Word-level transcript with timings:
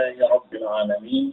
لله 0.00 0.28
رب 0.34 0.52
العالمين 0.54 1.32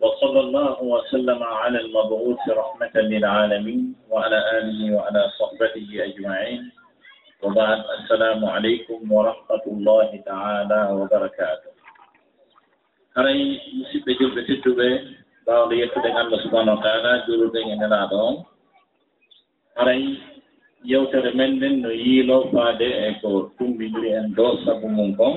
وصلى 0.00 0.40
الله 0.40 0.76
وسلم 0.82 1.42
على 1.42 1.78
المبعوث 1.80 2.42
رحمة 2.48 2.94
للعالمين 2.94 3.94
وعلى 4.10 4.38
آله 4.58 4.80
وعلى 4.96 5.22
صحبته 5.38 5.88
أجمعين. 6.08 6.62
وبعد 7.42 7.78
السلام 7.98 8.44
عليكم 8.44 9.12
ورحمة 9.12 9.64
الله 9.66 10.08
تعالى 10.26 10.80
وبركاته. 10.98 11.70
haray 13.14 13.38
musidɓe 13.78 14.12
julɓe 14.18 14.40
tedduɓe 14.46 14.86
bawɗo 15.46 15.72
yettuɗen 15.80 16.16
allah 16.18 16.38
subahanahu 16.42 16.76
wa 16.78 16.82
taala 16.82 17.10
juruɗen 17.26 17.70
e 17.72 17.74
nelaɗo 17.78 18.16
on 18.28 18.36
haray 19.78 20.02
yewtere 20.82 21.30
men 21.38 21.50
nden 21.56 21.74
no 21.82 21.90
yiilo 21.94 22.50
faade 22.52 22.82
e 23.06 23.14
ko 23.22 23.28
tumbidiri 23.58 24.10
en 24.18 24.34
ɗo 24.36 24.46
sabu 24.66 24.88
mum 24.90 25.14
kon 25.14 25.34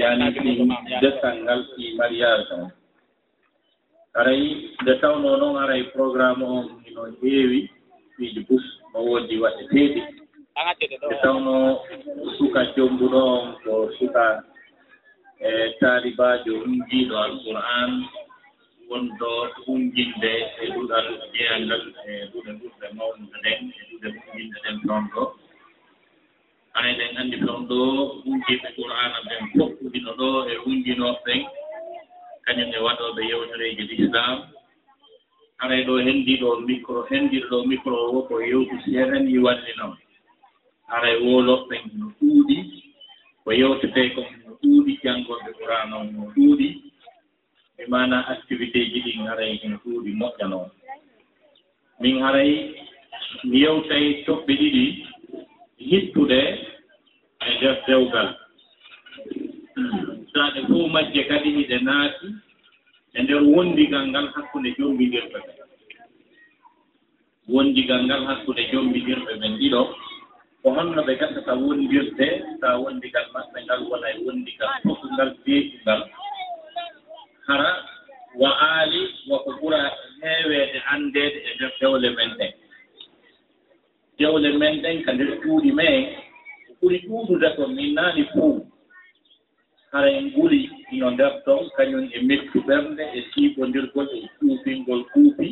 yani 0.00 0.24
ɗi 0.34 0.52
destal 1.00 1.36
ngal 1.42 1.60
ɗi 1.76 1.84
mariage 1.98 2.50
on 2.54 2.70
aray 4.18 4.42
nde 4.82 4.92
tawno 5.00 5.36
noon 5.40 5.56
aray 5.62 5.82
programme 5.94 6.42
on 6.44 6.64
ino 6.88 7.02
heewi 7.20 7.60
fiiji 8.16 8.40
bus 8.48 8.64
no 8.92 8.98
woodi 9.08 9.36
waɗeteeɗi. 9.42 10.00
Nde 11.06 11.16
tawno 11.22 11.54
suka 12.38 12.60
jombuɗo 12.76 13.20
on 13.36 13.44
ko 13.64 13.72
suka 13.98 14.24
e 15.40 15.48
taalibajo 15.80 16.52
hunjiiɗo 16.62 17.16
alqouran 17.24 17.90
wonɗo 18.88 19.30
hunjinde 19.64 20.32
e 20.62 20.64
ɗuɗal 20.74 21.06
jeyangal 21.32 21.82
e 22.08 22.10
ɗuɗe 22.32 22.50
ɗuɗɗe 22.60 22.86
mawnude 22.96 23.36
nden 23.40 23.60
e 23.78 23.82
ɗuɗe 23.90 24.08
hunjinde 24.24 24.56
ɗen 24.64 24.76
toon 24.86 25.04
ɗo. 25.14 25.22
haa 26.74 26.88
eɗen 26.92 27.16
anndi 27.20 27.36
toon 27.46 27.66
ɗo 27.68 27.78
hunkiiɓe 28.24 28.68
qur'ana 28.76 29.18
ɓen 29.28 29.42
foftuɗino 29.56 30.10
ɗo 30.18 30.28
e 30.52 30.54
hunkinooɓe 30.64 31.20
ɓen. 31.24 31.40
Kañum 32.44 32.70
e 32.76 32.78
waɗooɓe 32.86 33.20
yewtereeji 33.30 33.82
l' 33.88 33.94
islam 34.04 34.36
haray 35.60 35.82
ɗo 35.86 35.94
henndiiɗo 36.06 36.48
micro 36.66 37.06
henndiɗo 37.10 37.46
ɗo 37.50 37.58
micro 37.70 37.96
o 38.16 38.22
ko 38.28 38.34
yewtu 38.50 38.74
seeɗen 38.84 39.28
i 39.34 39.38
wallinoo 39.44 39.94
haray 40.90 41.16
wooloɓɓen 41.24 41.82
no 41.98 42.06
ɗuuɗi 42.18 42.56
ko 43.44 43.50
yewtetee 43.60 44.08
ko 44.14 44.20
no 44.44 44.50
ɗuuɗi 44.60 44.92
janngoɓe 45.02 45.50
qur'ana 45.58 45.94
o 46.02 46.04
no 46.04 46.22
ɗuuɗi 46.34 46.68
e 47.78 47.82
mana 47.92 48.16
activité 48.34 48.78
ji 48.90 49.00
ɗin 49.06 49.26
haray 49.28 49.60
no 49.70 49.76
ɗuuɗi 49.84 50.10
moƴƴa 50.20 50.46
noon. 50.48 50.68
Min 52.00 52.16
haray 52.22 52.74
mi 53.44 53.58
yewtay 53.62 54.24
toɓɓe 54.26 54.52
ɗiɗi 54.60 54.84
hittude 55.78 56.40
e 57.48 57.50
nder 57.56 57.76
dewgal. 57.86 58.28
Saade 60.32 60.60
fof 60.68 60.90
majje 60.92 61.22
kadi 61.28 61.48
hiɗe 61.56 61.76
naati 61.86 62.26
e 63.14 63.22
nder 63.22 63.42
wondigal 63.42 64.04
ngal 64.08 64.26
hakkunde 64.34 64.70
jombidirɓe 64.78 65.38
ɓen 65.44 65.56
wondigal 67.48 68.00
ngal 68.06 68.22
hakkunde 68.28 68.62
jombidirɓe 68.72 69.32
ɓen 69.40 69.52
ɗiɗo 69.58 69.82
ko 70.62 70.68
holno 70.70 71.02
ɓe 71.06 71.12
gatta 71.20 71.54
wondirde 71.54 72.26
sa 72.60 72.68
wondigal 72.82 73.26
maɓɓe 73.34 73.58
ngal 73.64 73.80
wona 73.88 74.06
e 74.14 74.18
wondigal 74.24 74.70
fof 74.84 75.00
ngal 75.14 75.30
beetingal 75.44 76.02
hara 77.46 77.70
wa 78.40 78.50
aali 78.68 79.00
wako 79.28 79.50
ɓura 79.60 79.80
heeweede 80.22 80.78
anndeede 80.92 81.38
e 81.48 81.50
nder 81.54 81.72
dewle 81.80 82.10
men 82.16 82.30
ɗen. 82.38 82.52
Dewle 84.18 84.50
men 84.58 84.82
ɗen 84.82 85.02
ka 85.04 85.12
nder 85.12 85.30
cuuɗi 85.42 85.72
men 85.72 86.06
ɓuri 86.82 86.98
ɗuuɗude 87.06 87.48
ko 87.56 87.62
min 87.68 87.94
naani 87.94 88.24
fuu. 88.34 88.66
Hara 89.92 90.08
en 90.10 90.26
nguli 90.34 90.60
yo 90.98 91.10
nder 91.10 91.32
ɗon 91.46 91.70
kañum 91.76 92.04
e 92.10 92.18
mettu 92.28 92.58
ɓernde 92.66 93.02
e 93.14 93.20
siiɓondirgol 93.30 94.08
e 94.16 94.18
ƴuufingol 94.42 95.02
kuufi 95.12 95.48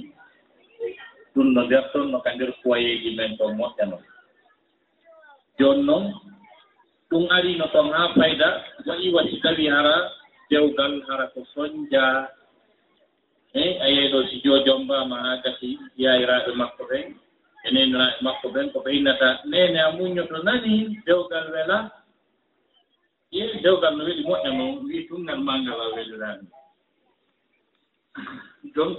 ɗum 1.34 1.48
no 1.54 1.60
nder 1.64 1.84
ɗon 1.94 2.10
no 2.10 2.18
ka 2.24 2.30
nder 2.34 2.50
foyeeji 2.62 3.10
men 3.16 3.36
ɗon 3.38 3.52
moƴƴa 3.58 3.84
non. 3.90 4.02
Jooni 5.58 5.82
noon 5.86 6.04
ɗum 7.10 7.24
arino 7.30 7.66
toon 7.72 7.92
haa 7.94 8.14
fayda 8.14 8.48
waɗi 8.86 9.06
wasi 9.14 9.40
tawi 9.42 9.66
hara 9.68 9.94
dewgal 10.50 10.94
hara 11.08 11.26
ko 11.32 11.46
soñjaa. 11.54 12.28
E 13.54 13.62
a 13.78 13.86
yeeɗo 13.88 14.18
si 14.28 14.40
jo 14.44 14.58
jombama 14.66 15.16
haa 15.24 15.42
gasi 15.44 15.78
yayiraaɓe 15.96 16.52
makko 16.58 16.82
ɓen 16.90 17.14
enenra 17.66 18.04
e 18.14 18.24
makko 18.24 18.48
ɓen 18.54 18.72
ko 18.72 18.78
ɓeynata 18.84 19.28
nene 19.44 19.78
a 19.78 19.90
muññoto 19.92 20.42
nani 20.42 20.96
dewgal 21.06 21.46
wela. 21.52 21.90
Ƴeewi 23.32 23.62
dewgal 23.62 23.96
no 23.96 24.04
weɗi 24.04 24.22
moƴƴa 24.28 24.50
noon 24.56 24.86
wi 24.86 25.06
tumgal 25.08 25.40
mangal 25.40 25.80
a 25.80 25.94
welirani 25.94 26.46
donc 28.74 28.98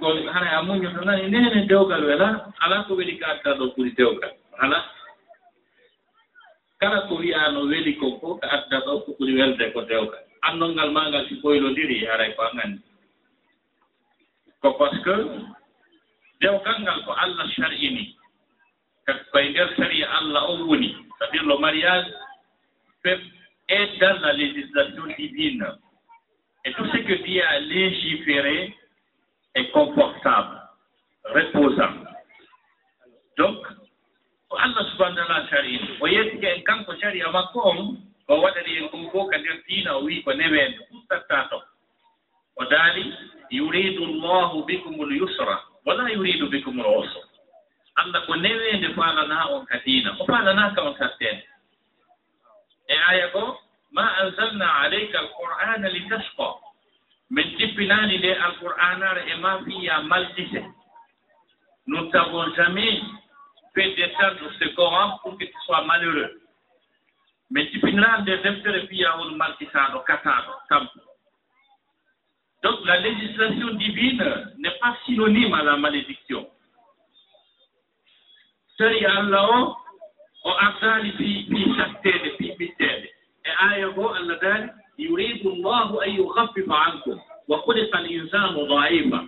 gol 0.00 0.18
hara 0.32 0.58
a 0.58 0.62
muññoto 0.62 1.04
nani 1.04 1.28
nene 1.28 1.66
dewgal 1.66 2.04
wela 2.04 2.52
ala 2.60 2.84
ko 2.86 2.94
weɗi 2.94 3.18
ka 3.18 3.26
adda 3.32 3.58
ɗo 3.58 3.74
ɓuri 3.76 3.92
dewgal 3.96 4.32
ala 4.58 4.78
kala 6.80 7.06
ko 7.08 7.14
wiyano 7.20 7.60
weli 7.70 7.94
ko 7.96 8.18
fof 8.20 8.40
ko 8.40 8.46
adda 8.46 8.78
ɗo 8.86 9.04
ko 9.04 9.10
ɓuri 9.18 9.32
welde 9.38 9.72
ko 9.72 9.80
dewgal. 9.82 10.22
Anndolngal 10.42 10.90
ma 10.90 11.08
ngal 11.08 11.28
si 11.28 11.34
ɓoylodiri 11.42 12.06
haray 12.06 12.34
ko 12.34 12.42
angandi 12.42 12.82
ko 14.62 14.72
par 14.78 14.90
ce 14.94 14.98
que 15.02 15.14
dewgal 16.42 16.78
ngal 16.82 17.00
ko 17.06 17.14
allah 17.14 17.46
sar'ini 17.54 18.18
kadi 19.06 19.22
koye 19.30 19.48
nder 19.54 19.68
sari'a 19.78 20.06
allah 20.18 20.42
on 20.50 20.66
woni. 20.68 20.90
Sabirlo 21.18 21.58
mariage 21.58 22.06
fait 23.02 23.20
est 23.68 23.98
dans 24.02 24.18
la 24.20 24.32
législation 24.34 25.06
divine. 25.16 25.66
Et 26.64 26.72
tout 26.74 26.86
ce 26.86 26.98
que 26.98 27.14
Dieu 27.24 27.42
a 27.46 27.58
légiféré 27.60 28.74
est 29.54 29.70
confortable 29.70 30.60
reposant. 31.24 31.94
Donc 33.38 33.62
ko 34.50 34.56
allah 34.58 34.82
subahana 34.92 35.24
taala 35.26 35.48
sar'ini 35.48 35.88
o 36.00 36.06
yettike 36.06 36.44
en 36.58 36.62
kanko 36.66 36.94
saria 37.00 37.30
makko 37.30 37.60
on 37.70 37.96
o 38.28 38.34
waɗani 38.42 38.78
en 38.82 38.86
ɗum 38.90 39.10
fof 39.10 39.30
ka 39.30 39.38
nder 39.38 39.58
diina 39.68 39.96
o 39.96 40.04
wii 40.04 40.22
ko 40.22 40.34
neweende 40.34 40.78
ɗum 40.90 41.06
tatta 41.08 41.46
to. 41.50 41.62
O 42.58 42.64
daali 42.66 43.12
yuridu 43.50 44.06
llahu 44.20 44.66
bikum 44.66 44.98
l 45.08 45.12
yusra. 45.16 45.71
wala 45.84 46.10
yuridu 46.10 46.46
bikum 46.48 46.82
roso 46.82 47.20
allah 47.96 48.26
ko 48.26 48.34
newende 48.36 48.94
faalana 48.94 49.46
on 49.54 49.66
ka 49.66 49.78
diina 49.84 50.16
o 50.20 50.24
faalanaka 50.26 50.82
on 50.82 50.94
karteene 50.94 51.42
e 52.88 52.96
aya 53.10 53.28
ko 53.32 53.58
ma 53.92 54.06
anzalna 54.22 54.66
aleyka 54.82 55.18
alqur'ana 55.18 55.88
li 55.88 56.08
tasqa 56.08 56.48
min 57.30 57.56
jippinaani 57.58 58.18
nde 58.18 58.32
alqur'anare 58.46 59.22
e 59.32 59.34
ma 59.36 59.58
fiya 59.64 60.02
maldise 60.02 60.62
nous 61.86 62.06
t'avons 62.10 62.54
jamais 62.54 63.00
fait 63.74 63.94
descendre 63.94 64.50
ce 64.60 64.68
coran 64.76 65.18
pour 65.22 65.36
que 65.36 65.44
tu 65.44 65.54
sois 65.66 65.82
malheureux. 65.84 66.30
Min 67.50 67.64
jippinaani 67.72 68.22
nde 68.22 68.36
deftere 68.42 68.86
fiya 68.86 69.16
won 69.18 69.36
maldisaaɗo 69.36 69.98
kataaɗo 70.08 70.52
tampo 70.68 71.11
Donc 72.62 72.84
la 72.84 73.00
législation 73.00 73.74
divine 73.74 74.54
n'est 74.58 74.78
pas 74.80 74.96
synonyme 75.04 75.54
à 75.54 75.62
la 75.62 75.76
malédiction. 75.76 76.46
tawi 78.78 79.04
allah 79.06 79.46
o 79.50 79.76
o 80.44 80.50
ardaali 80.66 81.12
fi 81.18 81.46
fi 81.50 81.60
satteede 81.76 82.30
fi 82.38 82.46
ɓitteede 82.58 83.08
e 83.44 83.50
aaya 83.64 83.88
goo 83.94 84.08
allah 84.08 84.38
daali 84.42 84.68
yuridu 84.98 85.50
llahu 85.62 86.00
an 86.02 86.10
yuhaffifa 86.16 86.76
ankum 86.86 87.20
wa 87.48 87.56
huliqa 87.62 87.98
l 88.00 88.06
insanu 88.10 88.66
daifa 88.66 89.20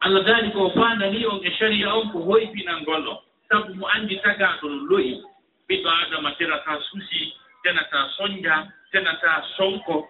allah 0.00 0.22
daali 0.24 0.50
ko 0.50 0.70
faandani 0.74 1.26
on 1.26 1.38
e 1.44 1.50
sharia 1.58 1.94
on 1.94 2.10
ko 2.12 2.18
hoybina 2.18 2.80
ngol 2.82 3.08
on 3.08 3.18
sabu 3.48 3.74
mo 3.74 3.86
anndi 3.94 4.16
tagaaɗo 4.22 4.66
no 4.68 4.84
loyi. 4.90 5.22
Ɓiɗɗo 5.68 5.90
adama 6.02 6.30
tenata 6.38 6.80
suusi 6.90 7.32
tenata 7.62 8.08
soñja 8.16 8.66
tenata 8.92 9.42
sonko. 9.56 10.08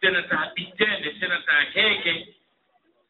senata 0.00 0.52
ɓitteende 0.54 1.08
senata 1.20 1.52
heeke 1.74 2.34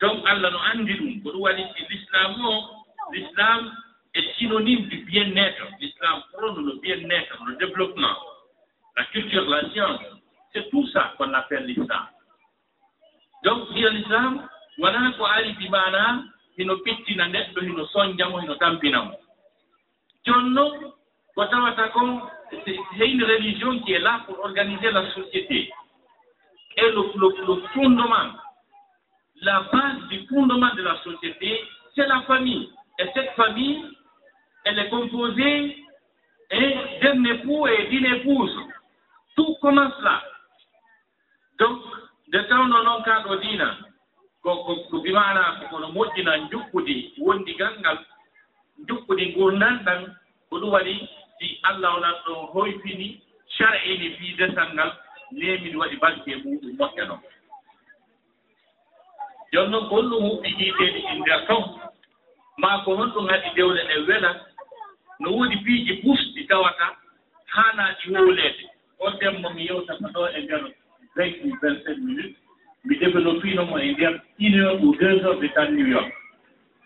donc 0.01 0.27
allah 0.27 0.51
no 0.51 0.59
anndi 0.59 0.93
ɗum 0.95 1.23
ko 1.23 1.31
ɗum 1.33 1.41
waɗi 1.43 1.63
l'islam 1.91 2.45
o. 2.45 2.79
L'islam 3.13 3.73
est 4.15 4.35
synonyme 4.39 4.87
du 4.89 4.99
bien 4.99 5.35
être 5.37 5.67
l'islam 5.81 6.23
prône 6.33 6.67
le 6.67 6.75
bien 6.81 7.09
être 7.11 7.43
le 7.47 7.57
développement. 7.57 8.17
La 8.97 9.05
culture 9.07 9.49
la 9.49 9.69
science 9.71 10.01
c'est 10.53 10.69
tout 10.71 10.87
ça 10.89 11.15
qu'on 11.17 11.33
appelle 11.35 11.67
l'islam. 11.67 12.07
Donc 13.45 13.71
ɗiyo 13.73 13.89
l'islam 13.91 14.49
wonaa 14.79 15.13
ko 15.19 15.25
ari 15.25 15.53
di 15.59 15.69
mana 15.69 16.25
hino 16.57 16.77
pittina 16.85 17.29
neɗɗo 17.29 17.61
hino 17.61 17.87
soñjamo 17.87 18.41
hino 18.41 18.55
tampina 18.55 19.03
mo 19.03 19.15
jooni 20.25 20.51
noon 20.51 20.93
ko 21.35 21.45
tawata 21.47 21.89
kon 21.89 22.21
c'est 22.51 23.09
une 23.09 23.25
religion 23.25 23.79
qui 23.81 23.93
est 23.93 23.99
là 23.99 24.23
pour 24.27 24.39
organiser 24.41 24.91
la 24.91 25.11
société. 25.13 25.71
et 26.79 26.91
le, 26.93 27.03
le, 27.21 27.29
le 27.47 27.63
fondement, 27.75 28.31
la 29.43 29.61
base 29.73 30.09
du 30.11 30.27
fondement 30.29 30.75
de 30.75 30.83
la 30.83 30.97
société, 31.03 31.61
c'est 31.95 32.07
la 32.07 32.23
famille. 32.23 32.71
Et 33.01 33.07
cette 33.15 33.31
famille, 33.33 33.85
elle 34.65 34.79
est 34.79 34.89
composée 34.91 35.85
d'un 37.03 37.25
époux 37.25 37.67
et 37.67 37.87
d'une 37.89 38.07
épouse. 38.07 38.57
Tout 39.37 39.55
commence 39.61 40.01
là. 40.03 40.23
Donc, 41.59 41.81
de 42.29 42.39
tawno 42.49 42.83
noon 42.85 43.03
kaaɗo 43.03 43.37
diina 43.41 43.69
ko 44.43 44.51
ko 44.91 45.01
bimana 45.01 45.61
kono 45.71 45.89
moƴƴina 45.93 46.33
jukkude 46.51 46.95
wondigal 47.19 47.73
ngal 47.81 47.99
jukkude 48.89 49.25
gurdal 49.35 49.79
ɗan 49.85 50.03
ko 50.51 50.59
ɗum 50.61 50.71
waɗi 50.71 51.09
si 51.39 51.59
allah 51.63 51.97
onan 51.97 52.15
ɗo 52.27 52.35
hoyfini 52.53 53.21
sar'ini 53.57 54.11
fii 54.17 54.35
desal 54.37 54.69
ngal 54.75 54.93
nemin 55.33 55.77
waɗi 55.77 55.97
banque 55.97 56.37
muɗum 56.45 56.77
moƴƴa 56.79 57.05
noon. 57.09 57.21
Jooni 59.53 59.71
noon 59.71 59.89
ko 59.89 59.95
honɗum 59.97 60.23
huɓɓi 60.29 60.49
jiiteeɗi 60.59 61.01
ɗi 61.07 61.15
nder 61.21 61.47
ton 61.47 61.65
maa 62.59 62.83
ko 62.85 62.97
honɗum 62.97 63.29
haɗi 63.29 63.49
dewle 63.57 63.83
ɗe 63.89 63.97
wela 64.09 64.31
no 65.21 65.31
woodi 65.31 65.57
piiji 65.65 65.93
ɓusɗi 66.03 66.47
tawata 66.49 66.87
haanaaɗi 67.47 68.11
wowleede 68.15 68.65
on 69.01 69.13
demmo 69.21 69.51
mi 69.55 69.67
yewtata 69.69 70.09
ɗo 70.15 70.29
e 70.37 70.41
ndeer 70.43 70.65
vingt 71.17 71.37
ou 71.45 71.57
vingt 71.63 71.85
cinq 71.85 71.99
minutes. 71.99 72.37
Mi 72.85 72.97
développinomo 72.99 73.79
e 73.79 73.93
ndeer 73.93 74.21
une 74.39 74.55
heure 74.61 74.83
ou 74.83 74.95
deux 74.97 75.21
heures 75.25 75.39
de 75.41 75.49
tan 75.49 75.71
new 75.73 75.87
york. 75.87 76.13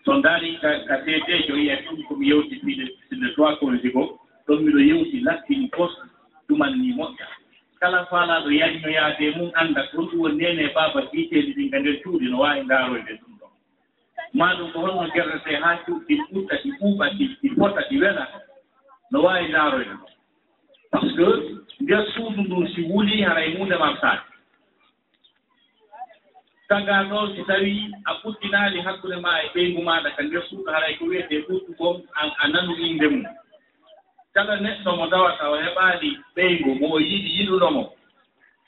So 0.05 0.13
ndaari 0.17 0.57
ka 0.61 0.95
seedeejo 1.05 1.55
yiya 1.55 1.81
ɗum 1.85 2.03
komi 2.07 2.27
yewti 2.27 2.59
fiide 2.59 2.87
sine 3.09 3.33
trois 3.33 3.55
colisi 3.59 3.91
ko 3.91 4.19
ɗon 4.47 4.59
miɗo 4.63 4.79
yewti 4.79 5.19
lattini 5.21 5.67
pos 5.69 5.91
ɗuman 6.49 6.75
ni 6.79 6.93
moƴƴa. 6.93 7.42
kala 7.83 8.05
faalaaɗo 8.11 8.49
yajnoyaade 8.51 9.25
mum 9.37 9.51
annda 9.59 9.81
ɗum 9.91 10.05
ɗum 10.09 10.19
woni 10.21 10.37
nene 10.43 10.63
baaba 10.75 10.99
hiiteeɗi 11.11 11.51
ɗin 11.55 11.69
ka 11.71 11.79
nder 11.79 11.95
cuuɗi 12.03 12.25
no 12.31 12.37
waawi 12.39 12.61
ndaaroyde 12.63 13.13
ɗum 13.21 13.33
ɗon 13.39 13.51
ma 14.33 14.55
ɗum 14.57 14.71
ko 14.71 14.79
holno 14.83 15.03
gerrete 15.13 15.51
haa 15.63 15.77
cuuɗi 15.85 16.15
ɗi 16.31 16.39
ɗi 16.63 16.69
ɓuuɓa 16.79 17.05
ɗi 17.17 17.25
ɗi 17.41 17.47
fota 17.59 17.81
ɗi 17.89 17.95
wela 18.01 18.23
no 19.11 19.17
waawi 19.23 19.47
ndaaroyde 19.49 19.93
ɗum. 19.99 20.11
Par 20.91 21.01
ce 21.01 21.11
que 21.17 21.83
nder 21.83 22.03
suudu 22.13 22.41
ndun 22.41 22.67
si 22.73 22.81
wulii 22.89 23.21
haray 23.27 23.51
e 23.51 23.57
hunde 23.57 23.75
mamtaade 23.75 24.23
tagaa 26.69 27.03
ɗo 27.09 27.35
si 27.35 27.43
tawii 27.43 27.91
a 28.05 28.11
ɓuɗɗinaali 28.23 28.79
hakkunde 28.85 29.17
maa 29.25 29.41
e 29.43 29.47
ɓeygu 29.53 29.81
maaɗa 29.83 30.09
ka 30.15 30.23
nder 30.23 30.43
suudu 30.47 30.71
haray 30.71 30.95
ko 30.97 31.05
wiyetee 31.05 31.43
ɓuɗɗugom 31.47 31.97
a 32.41 32.47
nanu 32.47 32.75
innde 32.79 33.07
mum. 33.11 33.25
kala 34.33 34.55
neɗɗo 34.59 34.91
mo 34.97 35.05
dawata 35.07 35.43
o 35.51 35.55
heɓaali 35.63 36.09
ɓeygu 36.35 36.69
mo 36.79 36.87
o 36.95 36.99
yiɗi 36.99 37.29
yiɗunomo 37.37 37.83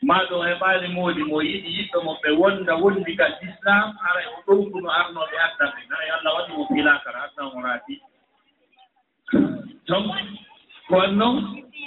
maa 0.08 0.24
ɗo 0.30 0.38
heɓaali 0.48 0.88
moodi 0.96 1.24
mo 1.30 1.38
yiɗi 1.42 1.70
yiɗɗo 1.78 1.98
mo 2.06 2.12
ɓe 2.22 2.30
wonda 2.40 2.74
wondi 2.82 3.12
ka 3.20 3.26
l'islam 3.42 3.88
haray 4.04 4.26
o 4.36 4.38
ɗowkuno 4.48 4.90
arnooɓe 5.00 5.36
addan 5.46 5.70
ɓe. 5.76 5.82
Hara 5.90 6.14
allah 6.18 6.32
waɗi 6.38 6.52
mo 6.58 6.64
filakara 6.74 7.20
addamo 7.26 7.58
raati. 7.66 7.96
Donc 9.88 10.06
ko 10.88 10.96
kon 11.02 11.12
noon 11.18 11.38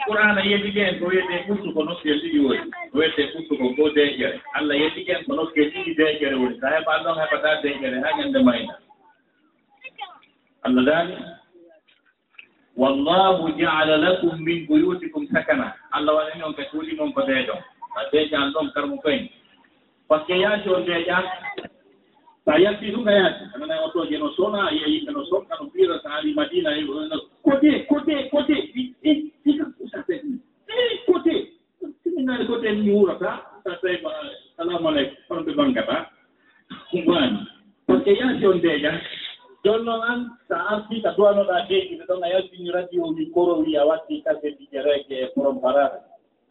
qur'ana 0.07 0.41
yeɗigue 0.51 0.83
en 0.89 0.99
ko 0.99 1.07
wiyete 1.07 1.35
ɓurtu 1.47 1.69
ko 1.75 1.81
nokkel 1.85 2.19
ɗiɗi 2.23 2.39
woni. 2.47 2.71
Ko 2.91 2.99
wiyete 2.99 3.23
ɓurtu 3.33 3.53
ko 3.59 3.67
goo 3.77 3.89
deƴƴere 3.95 4.41
allah 4.59 4.75
yeɗigue 4.83 5.13
en 5.19 5.25
ko 5.25 5.33
nokkel 5.35 5.71
ɗiɗi 5.73 5.95
deƴƴere 5.99 6.35
woni. 6.43 6.59
Sa 6.61 6.67
heɓa 6.75 6.93
ɗon 7.05 7.19
heɓata 7.23 7.63
deƴƴere 7.63 7.99
ha 8.05 8.11
ñande 8.19 8.41
mayna. 8.43 8.75
Allah 10.67 10.85
daani 10.85 11.15
wallahu 12.79 13.51
jaala 13.59 13.97
lakum 13.99 14.39
min 14.39 14.67
buyutikum 14.71 15.27
sakana. 15.35 15.75
Allah 15.91 16.15
waɗani 16.15 16.43
on 16.47 16.55
ɓe 16.55 16.65
cuuɗi 16.71 16.97
mon 16.97 17.13
ko 17.13 17.23
deeƴon 17.27 17.59
a 17.99 18.01
deeƴan 18.13 18.53
ɗon 18.55 18.71
karmo 18.75 18.97
koyen. 19.03 19.29
Par 20.09 20.21
ce 20.23 20.27
que 20.27 20.39
yaasi 20.39 20.69
o 20.69 20.81
deeƴan 20.87 21.25
sa 22.45 22.59
yalti 22.59 22.93
ɗum 22.95 23.05
ka 23.05 23.11
yaasi 23.13 23.43
anana 23.55 23.83
otoje 23.85 24.19
no 24.19 24.31
sona 24.33 24.69
a 24.69 24.73
yimɓe 24.73 25.11
no 25.13 25.25
sonka 25.27 25.57
no 25.61 25.71
fiira 25.75 25.99
so 26.03 26.09
ari 26.09 26.35
madina 26.35 26.71
côté 27.43 27.87
côté 27.91 28.29
côté 28.31 28.71
côté. 31.07 31.35
Siminani 32.05 32.47
côté 32.47 32.73
mi 32.73 32.91
wurata 32.93 33.43
sa 33.65 33.75
tawi 33.83 33.99
salamu 34.57 34.89
aleykum 34.89 35.17
honɓe 35.37 35.53
bangata 35.57 36.11
wani 37.07 37.39
par 37.87 37.99
ce 37.99 38.05
que 38.05 38.11
yaasi 38.11 38.47
on 38.47 38.59
deeƴan 38.63 39.01
jooni 39.69 39.85
noon 39.85 40.03
an 40.11 40.21
so 40.49 40.55
a 40.57 40.65
artii 40.73 41.03
ko 41.05 41.11
duwanoɗaa 41.17 41.67
deeƴude 41.69 42.05
ɗon 42.09 42.25
a 42.25 42.29
yaltini 42.33 42.71
radio 42.73 43.03
wi 43.13 43.25
koro 43.35 43.55
wi 43.61 43.77
a 43.77 43.85
watti 43.85 44.23
kase 44.25 44.57
dijereke 44.59 45.15
e 45.15 45.29
forom 45.35 45.61
parata 45.61 46.01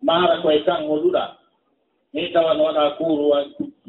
maara 0.02 0.42
koye 0.42 0.62
kan 0.66 0.86
hoɗuɗaa 0.86 1.30
ni 2.14 2.30
tawan 2.34 2.60
waɗaa 2.62 2.90
kuuruwa 2.98 3.38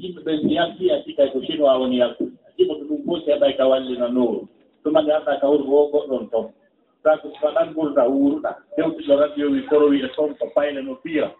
yimɓe 0.01 0.21
ɓe 0.25 0.33
si 0.43 0.55
yalti 0.55 0.91
a 0.91 1.03
sikay 1.05 1.29
ko 1.33 1.41
chinois 1.41 1.77
woni 1.81 1.99
yaltude 1.99 2.33
a 2.47 2.51
jiɓa 2.57 2.75
ko 2.79 2.85
ɗum 2.89 3.01
fof 3.07 3.27
heɓay 3.27 3.53
ka 3.57 3.65
wallina 3.69 4.09
nooru. 4.09 4.49
Ɗumande 4.85 5.13
annda 5.13 5.41
ka 5.41 5.47
wuro 5.51 5.77
o 5.77 5.91
goɗɗon 5.93 6.31
toon 6.31 6.49
sako 7.03 7.29
ko 7.29 7.39
waɗan 7.47 7.75
gurda 7.75 8.03
wuuruɗa. 8.09 8.51
Dewtiɗo 8.77 9.15
radio 9.21 9.51
wi 9.51 9.61
koro 9.69 9.89
wi 9.89 10.01
e 10.05 10.09
toon 10.17 10.35
ko 10.39 10.47
payle 10.55 10.81
no 10.83 10.95
fiira. 11.03 11.31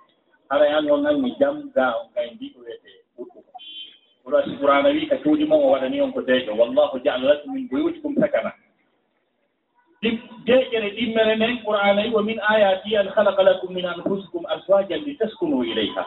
Haray 0.51 0.73
an 0.73 0.91
on 0.91 1.07
anni 1.07 1.35
jam 1.41 1.71
ga 1.75 1.95
on 2.01 2.09
kay 2.15 2.31
mbi 2.35 2.53
ko 2.53 2.61
wiyete 2.61 2.91
ɓurɗuko 3.17 3.51
oɗo 4.27 4.37
andi 4.37 4.57
qurana 4.57 4.89
wi 4.89 5.07
ka 5.09 5.17
cuuɗi 5.17 5.45
mon 5.49 5.63
o 5.63 5.71
waɗani 5.73 6.01
on 6.01 6.13
ko 6.13 6.21
deeƴo. 6.21 6.55
Wallahu 6.57 7.01
jaala 7.05 7.29
lakum 7.35 7.55
min 7.55 7.69
boyutikum 7.69 8.15
sakana. 8.21 8.53
Ɗi 10.03 10.21
deeƴere 10.47 10.91
ɗimmere 10.97 11.37
nden 11.37 11.59
qur'ana 11.65 12.03
wi 12.03 12.11
wa 12.11 12.23
min 12.23 12.39
ayati 12.41 12.97
an 12.97 13.09
halaka 13.09 13.43
lakum 13.43 13.75
min 13.75 13.85
anfusikum 13.87 14.47
aswajan 14.47 15.05
li 15.05 15.17
taskunu 15.17 15.65
ileyha 15.65 16.07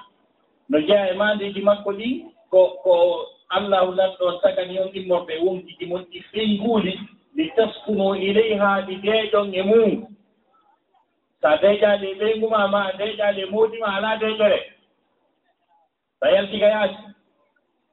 no 0.69 0.79
jeeya 0.79 1.11
e 1.11 1.15
mandeji 1.17 1.61
makko 1.61 1.91
ɗi 1.93 2.25
ko 2.49 2.79
ko 2.83 3.25
allahu 3.49 3.91
lanɗon 3.91 4.39
sagani 4.41 4.79
on 4.79 4.91
ɗimmorɓe 4.93 5.39
wonkiji 5.43 5.85
mon 5.85 6.05
ɗi 6.11 6.21
fenguuli 6.31 6.99
li 7.35 7.51
taskunu 7.55 8.15
ileyha 8.15 8.81
ɗi 8.87 8.95
deeƴon 9.01 9.53
e 9.53 9.61
mum 9.63 10.07
sa 11.41 11.57
deeƴaali 11.57 12.11
e 12.11 12.15
ɓeynguma 12.15 12.67
ma 12.71 12.91
a 12.95 13.31
e 13.31 13.45
moodima 13.51 13.87
ala 13.97 14.17
deeƴere. 14.17 14.59
Sa 16.19 16.31
yaltiga 16.31 16.67
yaasi 16.67 17.10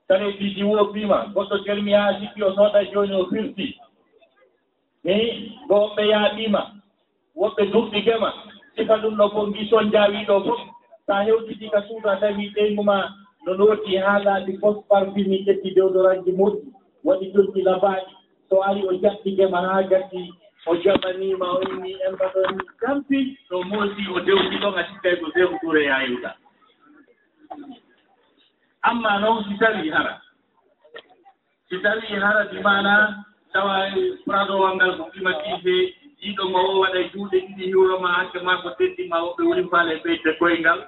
tane 0.09 0.27
ɗiɗi 0.39 0.63
woɓɓima 0.65 1.17
goɗɗo 1.35 1.57
gelmi 1.65 1.93
haa 1.93 2.19
sikki 2.21 2.43
o 2.43 2.51
sooda 2.57 2.81
jooni 2.93 3.15
o 3.15 3.27
firti. 3.31 3.67
Ni 5.05 5.15
gowoɓɓe 5.69 6.03
yaaɓima 6.13 6.61
woɓɓe 7.41 7.63
duɓɗi 7.73 7.99
gema 8.07 8.31
sika 8.77 8.95
ɗum 9.03 9.15
ɗo 9.19 9.25
fof 9.33 9.47
mbi 9.49 9.69
toon 9.71 9.91
jaawiɗo 9.93 10.35
fof. 10.47 10.61
So 11.07 11.13
a 11.15 11.25
hewtiti 11.25 11.71
ka 11.73 11.81
suuta 11.89 12.17
tawi 12.21 12.53
ɓeygu 12.55 12.83
no 13.45 13.55
nooti 13.55 13.97
haa 13.97 14.19
laaɓi 14.25 14.53
fof 14.61 14.77
parfumi 14.89 15.45
ƴetti 15.47 15.75
dewdoranji 15.75 16.33
moƴƴi 16.33 16.61
waɗi 17.05 17.27
jolki 17.33 17.63
labaaɗi. 17.63 18.13
So 18.49 18.63
ari 18.63 18.83
o 18.89 18.93
jatti 19.03 19.37
gema 19.37 19.61
haa 19.61 19.83
gatti 19.83 20.33
o 20.67 20.75
jaɓanima 20.83 21.47
o 21.57 21.61
inni 21.63 21.93
elbaɗoni 22.07 22.63
tampi 22.81 23.19
no 23.51 23.63
moosi 23.63 24.03
o 24.15 24.21
dewti 24.21 24.57
ɗon 24.63 24.79
a 24.79 24.83
sittaygo 24.89 25.27
sehu 25.35 25.55
ɗure 25.63 25.83
yaayuɗa 25.85 26.31
amma 28.83 29.19
noon 29.19 29.45
si 29.45 29.59
tawi 29.59 29.91
hara. 29.91 30.21
Si 31.69 31.79
tawi 31.83 32.07
hara 32.21 32.45
di 32.51 32.61
mana 32.61 33.25
tawa 33.53 33.91
pradowal 34.27 34.77
ngal 34.77 34.97
ko 34.97 35.05
climatisé 35.13 35.95
jiiɗo 36.21 36.45
ngo 36.51 36.59
o 36.59 36.81
waɗa 36.81 37.01
juuɗe 37.13 37.39
ɗiɗi 37.47 37.65
hiwroma 37.71 38.09
hakke 38.09 38.39
ma 38.43 38.63
ko 38.63 38.71
teddima 38.79 39.17
woɓɓe 39.25 39.43
woni 39.49 39.69
faale 39.71 39.95
ɓeyde 40.05 40.39
koyngal. 40.39 40.81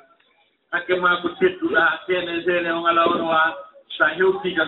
Hakke 0.73 0.94
ma 1.00 1.20
ko 1.23 1.28
tedduɗa 1.38 2.00
seene 2.06 2.42
seene 2.44 2.70
on 2.73 2.87
ala 2.87 3.06
ono 3.06 3.26
wa 3.26 3.54
so 3.97 4.04
a 4.04 4.14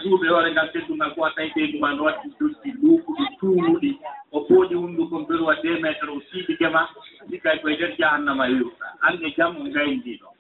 suuɓe 0.03 0.29
hoore 0.29 0.51
ngal 0.53 0.73
teddungal 0.73 1.15
ko 1.15 1.25
a 1.25 1.31
tawi 1.35 1.53
ɓeyduma 1.55 1.97
no 1.97 2.05
watti 2.05 2.29
duddi 2.39 2.71
luukuɗi 2.83 3.25
tuuluɗi 3.39 3.99
o 4.33 4.41
pooɗi 4.41 4.75
hunndukon 4.75 5.27
beruwa 5.27 5.55
deux 5.63 5.81
métre 5.81 6.11
o 6.11 6.21
siiɗi 6.31 6.57
gema 6.59 6.89
sikkay 7.31 7.57
e 7.57 7.61
koye 7.61 7.77
nder 7.77 7.97
jahannama 7.99 8.49
e 8.49 8.53
yo 8.59 8.73
an 9.03 9.19
jam 9.37 9.57
o 9.57 9.65
ngayndiɗo 9.65 10.32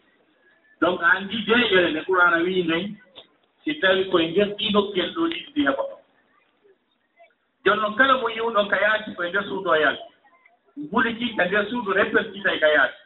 donc 0.83 1.01
a 1.03 1.11
anndi 1.17 1.39
deeƴere 1.47 1.91
nde 1.91 2.01
qur'ana 2.07 2.39
wii 2.43 2.62
nden 2.67 2.85
si 3.65 3.75
tawi 3.81 4.05
koye 4.11 4.27
nder 4.31 4.49
ɗiɗokkel 4.59 5.11
ɗo 5.15 5.23
ɗiɗi 5.31 5.53
ɗi 5.55 5.61
heɓa 5.67 5.83
ɗon 5.89 6.01
jon 7.65 7.77
noon 7.81 7.95
kala 7.97 8.15
mo 8.19 8.29
yiwɗon 8.29 8.69
ka 8.69 8.77
yaaki 8.85 9.15
koye 9.15 9.31
nder 9.31 9.45
suudu 9.49 9.71
o 9.71 9.77
yaaki 9.77 10.03
nguliki 10.79 11.37
ka 11.37 11.45
nder 11.45 11.69
suudu 11.71 11.93
repertitay 11.93 12.59
ka 12.61 12.69
yaaki 12.77 13.01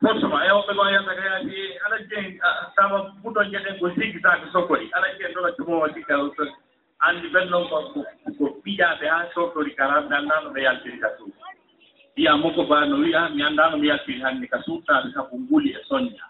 forcement 0.00 0.44
e 0.48 0.50
woɓɓe 0.56 0.74
gon 0.76 0.92
yanta 0.94 1.14
ka 1.14 1.24
yaaki 1.30 1.56
ala 1.84 1.96
jeen 2.08 2.40
tawa 2.76 2.98
fuɗɗon 3.22 3.50
jeɗen 3.52 3.78
ko 3.78 3.90
sigitaake 3.90 4.46
sokkori 4.52 4.90
ala 4.92 5.06
jeen 5.18 5.34
ɗoga 5.34 5.52
tumowo 5.56 5.88
sigga 5.94 6.16
anndi 7.00 7.28
ɓen 7.28 7.50
noon 7.50 7.68
ko 7.68 7.76
ko 8.38 8.44
ɓiƴaaɓe 8.64 9.06
haa 9.08 9.30
sottori 9.34 9.74
karan 9.76 10.08
anndaano 10.12 10.50
ɓe 10.54 10.60
yaltiri 10.62 10.98
ka 11.00 11.08
suudu 11.18 11.47
ndiyam 12.18 12.42
moko 12.42 12.66
ba 12.66 12.82
no 12.82 12.98
wiya 12.98 13.30
mi 13.30 13.42
anndano 13.46 13.76
e 13.76 13.80
mi 13.80 13.86
yakkiri 13.88 14.20
hannde 14.20 14.46
ka 14.50 14.58
suuttaaɓe 14.66 15.14
sabu 15.14 15.38
nguli 15.38 15.70
e 15.70 15.80
soñña 15.88 16.26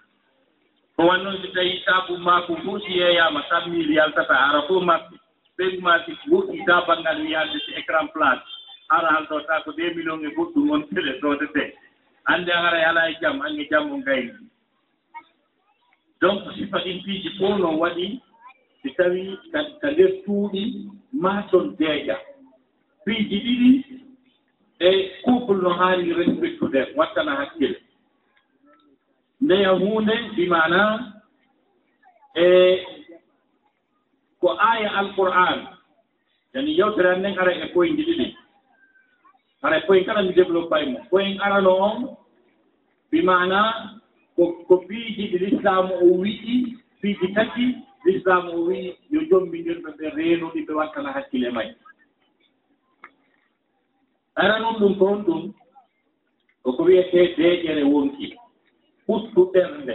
ko 0.97 1.07
wan 1.09 1.25
noon 1.25 1.41
so 1.41 1.49
tawii 1.49 1.81
saabu 1.85 2.19
maako 2.19 2.57
fuusi 2.57 2.93
yeeyaama 2.99 3.41
sammiri 3.49 3.95
yaltata 3.97 4.37
ara 4.37 4.63
fof 4.69 4.85
maɓɓe. 4.85 5.17
Ɓeygumaaji 5.57 6.13
wuɗɗi 6.31 6.65
da 6.67 6.85
banngal 6.87 7.21
wiyaade 7.25 7.59
so 7.65 7.73
écran 7.81 8.09
place. 8.13 8.45
Ara 8.91 9.09
halɗo 9.09 9.41
ta 9.47 9.63
ko 9.65 9.73
deux 9.73 9.95
million 9.95 10.21
e 10.25 10.29
goɗɗum 10.37 10.71
on 10.71 10.83
tele 10.93 11.21
doodete 11.23 11.73
annde 12.27 12.51
ara 12.53 12.89
alaa 12.89 13.09
e 13.11 13.17
jam 13.21 13.41
ange 13.41 13.65
jam 13.71 13.91
o 13.93 13.97
ngayni 13.97 14.33
donc 16.21 16.53
sifa 16.57 16.79
ɗin 16.85 17.01
piiji 17.05 17.31
fof 17.39 17.59
noon 17.59 17.79
waɗi 17.81 18.21
si 18.83 18.91
tawii 18.97 19.39
ka 19.81 19.89
nder 19.91 20.13
tuuɗi 20.25 20.85
maaton 21.13 21.77
deeƴa. 21.79 22.17
Piiji 23.05 23.41
ɗiɗi 23.41 23.98
eyi 24.81 25.11
couple 25.25 25.57
no 25.63 25.71
haani 25.71 26.13
respectude 26.13 26.87
wattana 26.97 27.37
hakkille. 27.37 27.81
Ndeya 29.41 29.71
huunde 29.71 30.15
bimana 30.37 31.13
e 32.35 32.87
ko 34.41 34.57
aya 34.59 34.93
alqur'an 34.95 35.67
yani 36.55 36.79
yewtere 36.79 37.11
an 37.13 37.19
nden 37.21 37.39
ara 37.39 37.53
e 37.55 37.69
koye 37.75 37.93
ɗiɗi. 37.93 38.37
Ara 39.63 39.77
e 39.79 39.87
koyen 39.87 40.05
kala 40.05 40.23
mi 40.23 40.33
développe 40.33 40.73
ay 40.75 40.87
mum 40.87 41.39
arano 41.41 41.71
on 41.77 42.17
bimana 43.11 43.99
ko 44.37 44.53
ko 44.69 44.77
piiji 44.89 45.29
ɗi 45.31 45.39
l'islamu 45.39 45.95
o 45.95 46.07
wi'i 46.23 46.77
piiji 47.01 47.35
tati 47.35 47.75
l'islamu 48.05 48.51
o 48.53 48.65
wi'i 48.69 48.95
yo 49.11 49.21
jombindirɓe 49.31 49.91
ɓe 49.99 50.07
reenuɗi 50.17 50.67
ɓe 50.67 50.73
wattana 50.75 51.13
hakkille 51.13 51.51
may. 51.51 51.75
ara 54.39 54.59
noon 54.61 54.79
ɗum 54.81 54.95
ko 54.99 55.05
hon 55.07 55.23
ɗum 55.27 55.43
koko 56.63 56.83
wiyete 56.87 57.35
deeƴere 57.37 57.83
wonki 57.93 58.27
ɓuttu 59.07 59.41
ɓernde. 59.53 59.95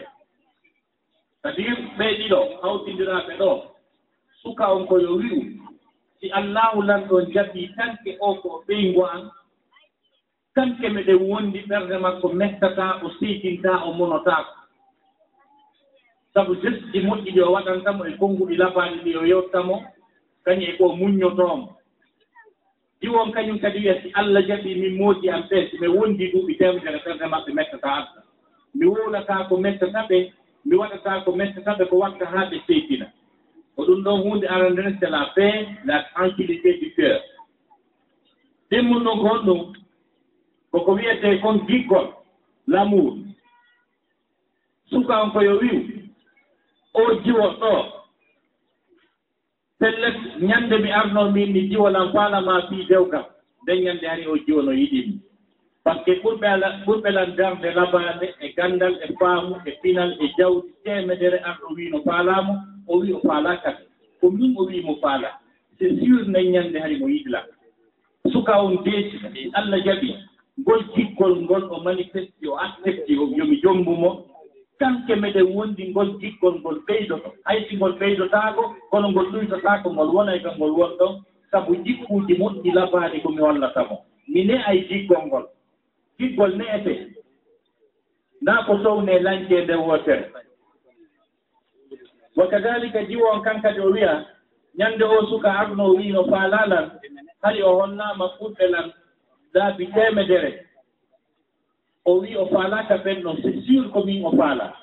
Kadi 1.44 1.64
ɓe 1.98 2.06
ɗiɗo 2.20 2.40
hawtindiraaɓe 2.62 3.34
ɗo 3.42 3.50
suka 4.42 4.74
on 4.76 4.88
koyo 4.88 5.16
wi'u 5.20 5.40
si 6.20 6.30
allahu 6.32 6.82
lanɗon 6.82 7.32
jaɓi 7.34 7.62
tanke 7.76 8.18
o 8.20 8.36
ko 8.42 8.64
ɓeyngo 8.68 9.04
an 9.14 9.32
tanke 10.56 10.90
meɗen 10.90 11.22
wondi 11.30 11.60
ɓernde 11.70 11.98
makko 12.00 12.28
mettata 12.40 13.00
o 13.06 13.10
seytinta 13.20 13.72
o 13.88 13.94
monotaako 13.94 14.54
sabu 16.34 16.56
gesɗi 16.62 17.00
moƴƴi 17.08 17.32
ɗi 17.32 17.42
o 17.42 17.52
waɗantamo 17.52 18.06
e 18.06 18.12
konnguɗi 18.20 18.56
labaaɗi 18.58 18.98
ɗi 19.04 19.16
o 19.18 19.24
yewtamo 19.26 19.76
kañum 20.46 20.70
e 20.70 20.78
ko 20.78 20.96
muññotomo 20.96 21.76
ɗi 23.04 23.10
won 23.10 23.32
kañum 23.32 23.60
kadi 23.60 23.80
wiya 23.80 24.02
si 24.02 24.12
allah 24.16 24.42
jaɓi 24.48 24.76
min 24.80 24.96
moodi 24.98 25.30
am 25.30 25.44
ɓesde 25.50 25.76
mi 25.82 25.88
wondi 25.88 26.32
ɗuuɓi 26.32 26.58
temedere 26.58 27.00
ɓerde 27.06 27.26
maɓɓe 27.28 27.52
mettata 27.54 27.90
adda 28.00 28.24
mi 28.76 28.86
wowlata 28.86 29.46
ko 29.50 29.58
mettata 29.58 30.08
ɓe 30.10 30.32
mi 30.66 30.76
waɗataa 30.76 31.24
ko 31.26 31.32
mettata 31.36 31.72
ɓe 31.78 31.86
ko 31.90 31.96
watta 31.98 32.26
haa 32.26 32.50
ɓe 32.50 32.58
seydina 32.68 33.06
ko 33.76 33.84
ɗum 33.86 34.04
ɗon 34.04 34.22
hunde 34.24 34.46
arandene 34.48 34.90
nden 34.90 34.98
c'est 35.00 35.10
la 35.10 35.32
paix 35.36 35.68
la 35.86 36.04
tranquillité 36.16 36.74
du 36.80 36.94
cœur. 36.94 37.20
Ɗimmum 38.72 39.04
ɗum 39.04 39.20
ko 39.20 39.28
honɗum 39.28 39.74
koko 40.72 40.92
wiyetee 40.94 41.40
kon 41.42 41.60
giggol 41.68 42.08
l'amour. 42.68 43.18
Suka 44.90 45.24
on 45.24 45.32
koyo 45.32 45.60
wiw 45.60 45.80
o 46.94 47.14
jiwo 47.24 47.48
ɗo. 47.60 48.03
pellet 49.84 50.16
ñannde 50.40 50.78
mi 50.84 50.92
arnoo 50.92 51.32
min 51.36 51.52
mi 51.54 51.62
jiwalan 51.70 52.08
faalama 52.14 52.56
fii 52.70 52.86
dewkam 52.90 53.26
nden 53.64 53.80
ñannde 53.84 54.06
ari 54.14 54.26
o 54.32 54.36
jiwano 54.46 54.72
yiɗimi 54.80 55.14
par 55.84 55.98
ce 55.98 56.04
que 56.06 56.22
ɓurɓe 56.24 56.48
ala 56.48 56.68
ɓurɓe 56.86 57.10
lan 57.12 57.36
darde 57.38 57.70
labaade 57.76 58.28
e 58.40 58.48
ganndal 58.58 58.96
e 59.06 59.08
faamu 59.20 59.56
e 59.66 59.72
pinal 59.82 60.12
e 60.24 60.26
jawdi 60.38 60.70
temedere 60.84 61.38
arɗo 61.50 61.68
wiino 61.76 61.98
faalaamo 62.08 62.54
o 62.88 62.98
wii 63.00 63.14
o 63.14 63.20
faalaa 63.28 63.58
kadi. 63.64 63.84
Ko 64.22 64.30
min 64.32 64.56
o 64.58 64.64
wii 64.70 64.82
mo 64.88 64.94
c' 64.96 65.86
est 65.86 65.96
sûr 66.06 66.22
nden 66.30 66.52
ñannde 66.54 66.78
hari 66.80 66.98
mo 67.00 67.08
yiɗla 67.10 67.40
suka 68.32 68.64
on 68.64 68.76
deeti 68.86 69.20
allah 69.54 69.80
jaɓi. 69.86 70.10
Ngol 70.62 70.82
jiggol 70.96 71.36
ngol 71.44 71.64
o 71.72 71.84
manifesti 71.84 72.48
o 72.48 72.56
accepti 72.56 73.14
yomi 73.38 73.60
jommbu 73.64 73.92
mo 74.02 74.10
kanke 74.80 75.16
meɗen 75.16 75.48
wondi 75.56 75.84
ngol 75.92 76.10
jiggol 76.20 76.56
ngol 76.60 76.78
ɓeydoto 76.88 77.30
haysi 77.46 77.76
ngol 77.76 77.94
ɓeydotaako 78.00 78.64
kono 78.90 79.08
ngol 79.12 79.28
ɗuytotaako 79.32 79.88
ngol 79.94 80.10
wona 80.16 80.40
ka 80.44 80.50
ngol 80.58 80.72
won 80.80 80.92
ɗon 81.00 81.14
sabu 81.52 81.76
jikkuuji 81.86 82.34
moƴƴi 82.40 82.72
labaani 82.74 83.22
ko 83.22 83.30
mi 83.32 83.42
hollata 83.42 83.84
mo 83.90 83.98
mine 84.28 84.56
ay 84.68 84.88
jiggol 84.90 85.26
ngol. 85.28 85.46
Jiggol 86.20 86.52
neete 86.58 86.94
naa 88.42 88.64
ko 88.66 88.74
towne 88.84 89.20
nde 89.20 89.76
wootere. 89.76 90.26
Wa 92.36 92.48
kadalika 92.48 93.04
jiwo 93.06 93.28
on 93.34 93.42
kan 93.44 93.62
kadi 93.62 93.80
o 93.80 93.92
wiya 93.92 94.26
ñannde 94.78 95.04
o 95.06 95.28
suka 95.30 95.50
arno 95.60 95.94
wiino 95.96 96.26
faalalan 96.26 96.92
hali 97.44 97.62
o 97.64 97.72
honnaama 97.80 98.26
fuɗɗe 98.40 98.66
lan 98.74 98.92
daabi 99.54 99.86
teemedere. 99.94 100.66
o 102.06 102.20
wii 102.20 102.36
o 102.38 102.46
faalaaka 102.48 102.98
ɓen 102.98 103.22
ɗon 103.24 103.38
est 103.44 103.62
sûr 103.66 103.92
ko 103.92 104.04
min 104.04 104.26
o 104.26 104.32
faala. 104.38 104.74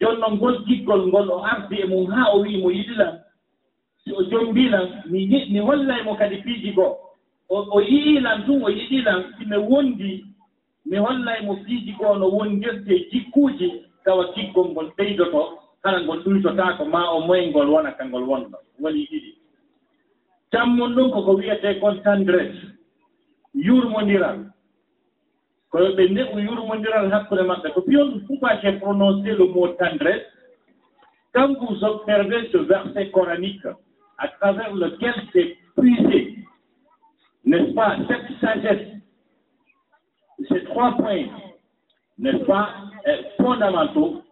Jooni 0.00 0.20
noon 0.20 0.34
ngol 0.36 0.64
jiggol 0.66 1.06
ngol 1.06 1.30
o 1.30 1.44
ardi 1.44 1.80
e 1.80 1.86
mum 1.86 2.06
haa 2.06 2.30
o 2.34 2.40
wii 2.40 2.62
mo 2.62 2.70
yiɗilan 2.70 3.18
so 4.06 4.16
o 4.16 4.22
jombinam 4.30 4.88
mi 5.10 5.26
mi 5.26 5.58
hollay 5.58 6.02
mo 6.04 6.14
kadi 6.14 6.36
piiji 6.42 6.72
goo. 6.72 6.96
O 7.48 7.66
o 7.70 7.80
yiilan 7.80 8.44
tun 8.46 8.62
o 8.64 8.68
yiɗilam 8.68 9.24
simi 9.38 9.56
wondi 9.56 10.24
mi 10.86 10.96
hollay 10.96 11.42
mo 11.44 11.56
piiji 11.64 11.92
goo 11.98 12.14
no 12.18 12.28
wondirte 12.30 13.10
jikkuuji 13.10 13.72
tawa 14.04 14.26
jiggol 14.36 14.68
ngol 14.68 14.90
ɓeydoto 14.98 15.58
kala 15.82 16.00
ngol 16.00 16.22
ɗuytotaako 16.24 16.84
ma 16.84 17.10
o 17.10 17.20
moyngol 17.20 17.68
wona 17.68 17.92
ka 17.92 18.04
ngol 18.04 18.22
wonno 18.22 18.58
woni 18.80 19.06
ɗiɗi. 19.10 19.34
Jammon 20.52 20.94
ɗum 20.94 21.10
koko 21.10 21.34
wiyetee 21.34 21.80
kon 21.80 21.98
tendresse 22.04 22.62
yurmondiral 23.54 24.53
koyoɓe 25.74 26.02
nde 26.10 26.22
o 26.34 26.38
yurmodiral 26.38 27.10
hakkude 27.12 27.42
maɓɓe. 27.50 27.68
Ko 27.74 27.80
piyon 27.82 28.20
fubake 28.26 28.78
prononcé 28.80 29.30
le 29.34 29.44
mot 29.54 29.68
tendresse 29.78 30.26
quand 31.34 31.52
vous 31.58 31.82
observez 31.82 32.48
ce 32.52 32.58
verset 32.58 33.10
coranique 33.10 33.66
à 34.18 34.28
travers 34.28 34.72
lequel 34.72 35.14
c'est 35.32 35.56
puisé 35.76 36.38
n'est-ce 37.44 37.74
pas 37.74 37.96
cette 38.06 38.38
sagesse 38.40 38.86
ces 40.48 40.62
trois 40.64 40.92
points 40.96 41.26
n'est-ce 42.18 42.44
pas 42.44 42.68
fondamentaux. 43.36 44.22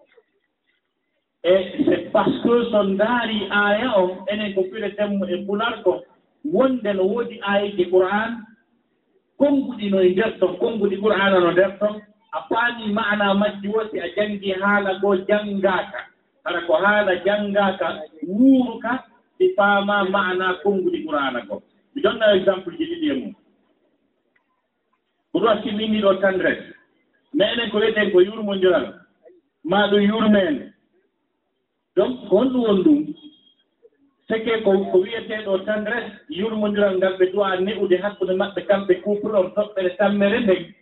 E 1.44 1.54
c'est 1.84 2.12
parce 2.12 2.38
que 2.44 2.64
so 2.70 2.84
ndaari 2.84 3.48
aya 3.50 3.98
on 3.98 4.24
enen 4.30 4.54
ko 4.54 4.62
ɓire 4.70 4.94
temmu 4.94 5.26
e 5.26 5.44
pular 5.46 5.82
ko 5.82 6.04
wonde 6.44 6.86
no 6.94 7.02
woodi 7.02 7.40
ayeji 7.42 7.90
qouran 7.90 8.38
konnguɗi 9.42 9.90
no 9.90 9.98
e 10.00 10.08
nder 10.14 10.38
ton 10.38 10.54
konnguɗi 10.60 10.96
qur'ana 11.02 11.38
no 11.40 11.50
nder 11.50 11.70
ton 11.80 11.94
a 12.32 12.38
faami 12.48 12.86
maana 12.94 13.34
majji 13.34 13.68
woti 13.74 13.98
a 13.98 14.06
janngi 14.16 14.50
haala 14.62 15.00
ko 15.00 15.16
janngaaka. 15.28 16.00
Hara 16.44 16.60
ko 16.66 16.72
haala 16.82 17.12
janngaaka 17.26 17.86
wuuruka 18.28 18.92
si 19.38 19.44
faama 19.56 20.04
maana 20.14 20.46
konnguɗi 20.62 21.04
qur'ana 21.06 21.40
ko. 21.48 21.62
Mi 21.94 22.02
ɗonna 22.02 22.34
exemple 22.36 22.76
ji 22.78 22.84
ɗiɗi 22.90 23.08
e 23.10 23.14
mum 23.20 23.34
ko 25.32 25.38
ɗum 25.40 25.48
a 25.48 25.62
simmini 25.62 25.98
mais 27.34 27.52
enen 27.52 27.70
ko 27.70 27.78
wiyeten 27.78 28.12
ko 28.12 28.20
yurmondiral 28.20 28.86
maa 29.64 29.88
ɗum 29.90 30.02
yurmeende 30.02 30.72
donc 31.96 32.28
ko 32.28 32.36
honɗum 32.38 32.62
won 32.66 32.82
ɗum 32.84 32.98
seke 34.28 34.62
ko 34.64 34.70
ko 34.90 34.98
wiyeteeɗo 34.98 35.58
tendres 35.66 36.04
res 36.04 36.12
yurmodiral 36.28 36.96
ngal 36.96 37.16
ɓe 37.18 37.32
duwa 37.32 37.56
ne'ude 37.56 37.96
hakkunde 38.02 38.34
maɓɓe 38.34 38.60
kamɓe 38.68 38.94
couple 39.04 39.36
on 39.38 39.50
toɓɓere 39.56 39.96
tammere 39.96 40.40
nden 40.40 40.74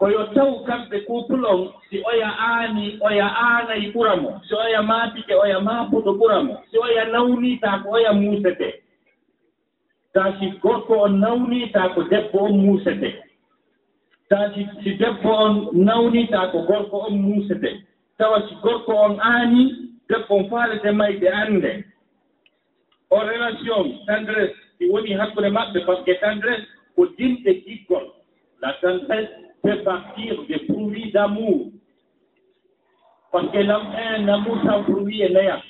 koyo 0.00 0.24
taw 0.34 0.64
kamɓe 0.66 1.04
couple 1.06 1.44
on 1.46 1.72
si 1.90 2.02
oya 2.10 2.28
aani 2.48 2.98
oya 3.00 3.26
aanayi 3.26 3.92
ɓura 3.92 4.16
mo 4.16 4.40
si 4.48 4.54
oya 4.54 4.82
maatike 4.82 5.34
oya 5.34 5.60
maapuɗo 5.60 6.10
ɓura 6.18 6.42
mo 6.46 6.54
si 6.70 6.78
oya 6.78 7.04
nawniitaa 7.04 7.82
ko 7.82 7.90
oya 7.90 8.12
muusete. 8.12 8.82
Taa 10.14 10.32
si 10.40 10.46
gorko 10.62 11.02
on 11.02 11.20
nawniitaa 11.20 11.88
ko 11.94 12.02
debbo 12.02 12.38
on 12.38 12.56
muusete. 12.64 13.14
Taa 14.28 14.50
si 14.54 14.66
si 14.82 14.94
debbo 14.96 15.30
on 15.30 15.68
nawniitaa 15.72 16.50
ko 16.52 16.62
gorko 16.62 16.96
on 17.06 17.14
muusete. 17.22 17.84
Tawa 18.18 18.42
si 18.48 18.54
gorko 18.62 18.92
on 18.92 19.20
aanii 19.20 19.68
debbo 20.08 20.34
on 20.36 20.48
faalete 20.50 20.90
mayde 20.92 21.28
annde. 21.28 21.84
o 23.10 23.18
relation 23.18 23.98
tendresse. 24.06 24.56
Si 24.78 24.86
woni 24.88 25.12
hakkude 25.12 25.50
maɓɓe 25.50 25.84
par 25.86 25.96
ce 25.98 26.04
que 26.04 26.14
tendresse 26.20 26.66
ko 26.94 27.06
jimɗe 27.18 27.52
giggol 27.66 28.06
la 28.62 28.72
tendresse 28.80 29.30
fait 29.62 29.82
partir 29.84 30.42
de 30.48 30.56
bruit 30.72 31.12
d' 31.12 31.16
amour 31.16 31.70
par 33.32 33.42
ce 33.42 33.50
que 33.52 33.58
lam 33.58 33.82
un 33.86 34.28
amour 34.28 34.58
sans 34.64 34.82
bruit 34.82 35.22
e 35.22 35.28
neyat 35.28 35.62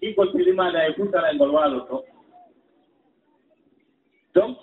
giggol 0.00 0.32
pilimaɗa 0.32 0.88
e 0.88 0.92
futara 0.94 1.32
e 1.32 1.34
ngol 1.36 1.50
waaloto 1.50 2.04
donc 4.34 4.58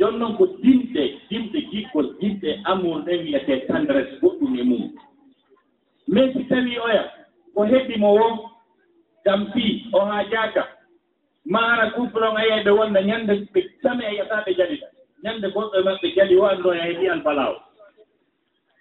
jon 0.00 0.18
noon 0.18 0.36
ko 0.36 0.46
dimɗe 0.62 1.02
dimɗe 1.30 1.60
giggol 1.70 2.16
dimɗe 2.20 2.60
amour 2.64 3.04
ɗen 3.04 3.20
wiyete 3.22 3.66
tendresse 3.66 4.18
goɗɗum 4.20 4.58
e 4.58 4.62
mum. 4.62 4.92
Mais 6.08 6.32
si 6.32 6.44
tawi 6.48 6.78
oya 6.78 7.12
ko 7.54 7.64
heɓimo 7.64 8.14
wo 8.14 8.50
jam 9.24 9.50
fii 9.52 9.88
o 9.92 10.00
haajaka 10.00 10.68
maara 11.44 11.90
couple 11.90 12.24
on 12.24 12.36
eyeɓe 12.38 12.70
wonda 12.70 13.00
ñannde 13.02 13.32
ɓe 13.52 13.60
tami 13.82 14.04
a 14.04 14.12
yataɓe 14.18 14.50
e 14.50 14.54
ɓe 14.54 14.64
ɗa 14.80 14.88
ñannde 15.24 15.46
goɗɗo 15.54 15.76
e 15.78 15.82
maɓɓe 15.84 16.14
jali 16.16 16.36
wanno 16.36 16.72
e 16.74 16.92
ndiyal 16.94 17.20
balaw 17.22 17.54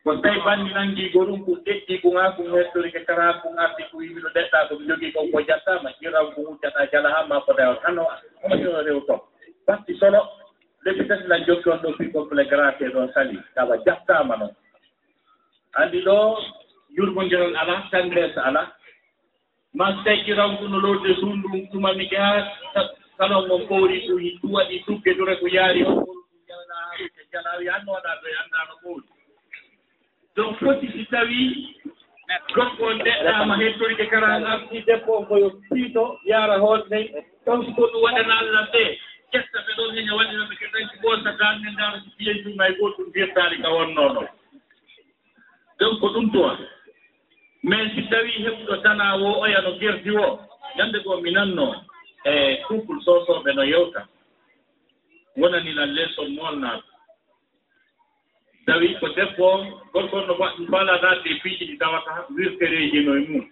ko 0.04 0.16
tawi 0.20 0.40
banndi 0.46 0.74
nanngii 0.74 1.12
go 1.14 1.26
ɗum 1.26 1.44
kum 1.46 1.56
ɗeɗɗii 1.66 2.02
ko 2.02 2.10
haa 2.18 2.32
kum 2.36 2.52
hettorike 2.56 3.06
kara 3.08 3.34
kum 3.42 3.58
arti 3.58 3.84
ko 3.92 3.98
wimiɗo 3.98 4.30
ɗeɗɗa 4.36 4.68
komi 4.68 4.88
jogii 4.88 5.12
kon 5.14 5.32
ko 5.32 5.40
jattama 5.48 5.90
ƴiram 6.02 6.28
ko 6.36 6.42
huccata 6.48 6.92
jala 6.92 7.10
haa 7.10 7.28
ma 7.28 7.40
fodawol 7.46 7.80
hano 7.84 8.04
omaɗo 8.44 8.82
rew 8.86 9.00
ton 9.08 9.20
batti 9.68 9.96
solo 10.00 10.20
lebi 10.86 11.08
tati 11.08 11.28
lan 11.28 11.44
jokki 11.48 11.70
on 11.70 11.80
ɗo 11.84 11.94
fi 11.98 12.12
complet 12.12 12.48
grate 12.50 12.84
ɗon 12.94 13.12
sali 13.14 13.40
tawa 13.56 13.78
jattama 13.86 14.36
noon. 14.38 14.52
Anndi 15.80 16.02
ɗo 16.04 16.16
yurmodirol 16.98 17.56
alaa 17.56 17.88
tangres 17.92 18.36
alaa. 18.38 18.68
ma 19.74 19.92
so 19.96 20.04
tawi 20.04 20.24
kitangu 20.24 20.68
no 20.70 20.80
lorde 20.80 21.16
suundu 21.20 21.48
mum 21.50 21.66
ɗumanmi 21.72 22.10
ke 22.10 22.16
haa 22.18 22.48
kala 23.18 23.48
mon 23.48 23.66
ɓowri 23.68 24.08
ɗum 24.42 24.52
waɗi 24.54 24.84
tugge 24.86 25.14
dure 25.18 25.36
ko 25.40 25.48
yaari 25.48 25.84
o. 25.84 26.06
Jalawi 27.34 27.70
annoɗa 27.70 28.12
to 28.22 28.28
ɗo 28.28 28.38
anndano 28.42 28.74
ɓowri 28.84 29.04
donc 30.36 30.58
foti 30.60 30.88
si 30.92 31.06
tawi 31.06 31.76
gorko 32.56 32.86
on 32.86 32.98
ndeɗɗaama 33.00 33.56
hettorike 33.58 34.06
karan 34.10 34.46
arti 34.46 34.82
debbo 34.86 35.18
on 35.18 35.26
koyo 35.26 35.50
piito 35.70 36.20
yaara 36.26 36.58
hoore 36.60 36.84
nde 36.88 37.24
taw 37.46 37.62
siko 37.66 37.82
ɗum 37.92 38.02
waɗana 38.04 38.34
allah 38.40 38.68
ɓe 38.74 38.84
ƴetta 39.34 39.60
ɓe 39.66 39.72
ɗon 39.78 39.96
heña 39.96 40.14
waɗinaɓe 40.18 40.56
ke 40.60 40.68
tanki 40.74 40.98
goosa 41.02 41.32
darne 41.40 41.72
ndaaro 41.72 41.98
si 42.04 42.10
fiye 42.18 42.34
jumma 42.44 42.68
e 42.70 42.74
gootum 42.80 43.12
wirtaari 43.16 43.62
ka 43.62 43.70
wonnoono 43.70 44.22
donc 45.80 46.00
ko 46.00 46.08
ɗum 46.14 46.32
toon 46.34 46.58
mais 47.64 47.90
si 47.96 48.02
tawii 48.10 48.44
heɓuɗo 48.46 48.76
dana 48.84 49.16
o 49.16 49.40
oya 49.42 49.62
no 49.62 49.72
gerdi 49.80 50.12
o 50.18 50.40
ñannde 50.78 51.00
goo 51.04 51.22
mi 51.22 51.32
nanno 51.32 51.76
e 52.26 52.58
couple 52.68 53.00
sosoɓe 53.06 53.54
no 53.56 53.64
yewta. 53.64 54.08
Wonanilan 55.38 55.94
leson 55.96 56.30
molnaaɗo 56.36 56.84
tawi 58.66 58.96
ko 59.00 59.08
debbo 59.16 59.44
on 59.54 59.64
gorkon 59.94 60.28
no 60.28 60.34
mbalanaade 60.60 61.30
e 61.30 61.40
piiji 61.44 61.66
ɗi 61.66 61.78
tawata 61.80 62.26
wirtereeji 62.36 63.00
no 63.06 63.14
e 63.18 63.20
mum 63.30 63.46